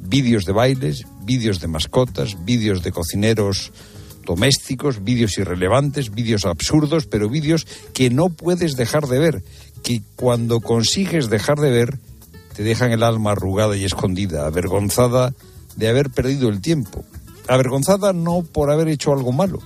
[0.00, 3.72] Vídeos de bailes, vídeos de mascotas, vídeos de cocineros
[4.24, 9.42] domésticos, vídeos irrelevantes, vídeos absurdos, pero vídeos que no puedes dejar de ver,
[9.82, 11.98] que cuando consigues dejar de ver
[12.54, 15.34] te dejan el alma arrugada y escondida, avergonzada
[15.80, 17.04] de haber perdido el tiempo.
[17.48, 19.60] Avergonzada no por haber hecho algo malo,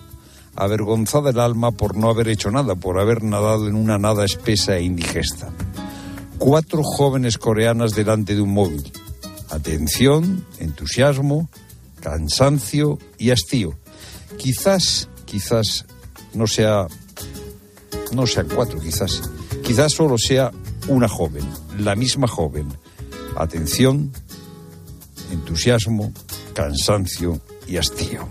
[0.55, 4.77] avergonzada el alma por no haber hecho nada, por haber nadado en una nada espesa
[4.77, 5.51] e indigesta.
[6.39, 8.93] Cuatro jóvenes coreanas delante de un móvil.
[9.51, 11.51] Atención, entusiasmo,
[12.01, 13.77] cansancio y hastío.
[14.39, 15.85] Quizás, quizás
[16.33, 16.87] no sea,
[18.13, 19.21] no sean cuatro, quizás.
[19.65, 20.53] Quizás solo sea
[20.87, 21.45] una joven,
[21.79, 22.69] la misma joven.
[23.37, 24.13] Atención,
[25.31, 26.13] entusiasmo,
[26.55, 28.29] cansancio y hastío.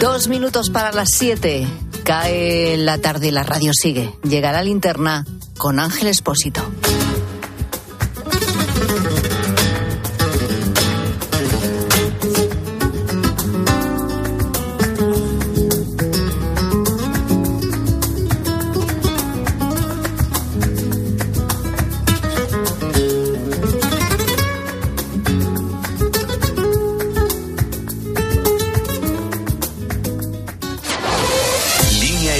[0.00, 1.66] Dos minutos para las siete.
[2.04, 4.14] Cae la tarde y la radio sigue.
[4.22, 5.26] Llegará linterna
[5.58, 6.62] con Ángel Espósito.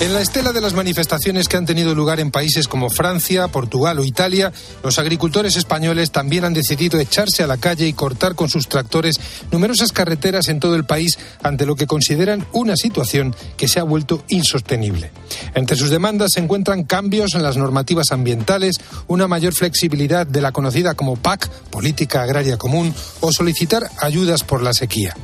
[0.00, 3.98] En la estela de las manifestaciones que han tenido lugar en países como Francia, Portugal
[3.98, 4.52] o Italia,
[4.84, 9.18] los agricultores españoles también han decidido echarse a la calle y cortar con sus tractores
[9.50, 13.82] numerosas carreteras en todo el país ante lo que consideran una situación que se ha
[13.82, 15.10] vuelto insostenible.
[15.56, 18.76] Entre sus demandas se encuentran cambios en las normativas ambientales,
[19.08, 24.62] una mayor flexibilidad de la conocida como PAC, Política Agraria Común, o solicitar ayudas por
[24.62, 25.16] la sequía.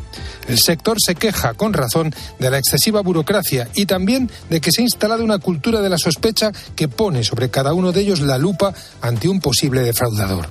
[0.48, 4.80] El sector se queja, con razón, de la excesiva burocracia y también de que se
[4.80, 8.38] ha instalado una cultura de la sospecha que pone sobre cada uno de ellos la
[8.38, 10.48] lupa ante un posible defraudador.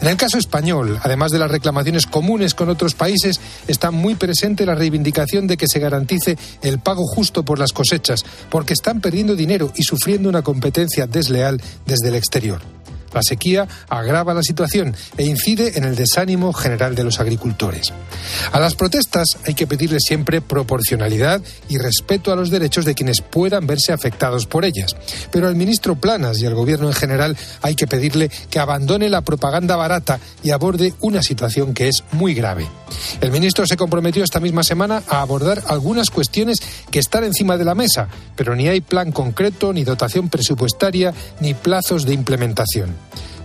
[0.00, 3.38] En el caso español, además de las reclamaciones comunes con otros países,
[3.68, 8.24] está muy presente la reivindicación de que se garantice el pago justo por las cosechas,
[8.48, 12.79] porque están perdiendo dinero y sufriendo una competencia desleal desde el exterior.
[13.12, 17.92] La sequía agrava la situación e incide en el desánimo general de los agricultores.
[18.52, 23.20] A las protestas hay que pedirle siempre proporcionalidad y respeto a los derechos de quienes
[23.20, 24.96] puedan verse afectados por ellas.
[25.30, 29.22] Pero al ministro Planas y al gobierno en general hay que pedirle que abandone la
[29.22, 32.66] propaganda barata y aborde una situación que es muy grave.
[33.20, 36.58] El ministro se comprometió esta misma semana a abordar algunas cuestiones
[36.90, 41.54] que están encima de la mesa, pero ni hay plan concreto, ni dotación presupuestaria, ni
[41.54, 42.94] plazos de implementación.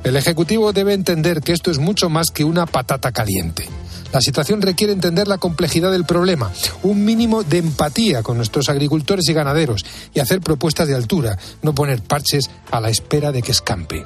[0.04, 3.68] El Ejecutivo debe entender que esto es mucho más que una patata caliente.
[4.14, 6.52] La situación requiere entender la complejidad del problema,
[6.84, 11.74] un mínimo de empatía con nuestros agricultores y ganaderos y hacer propuestas de altura, no
[11.76, 14.06] poner parches a la espera de que escampe.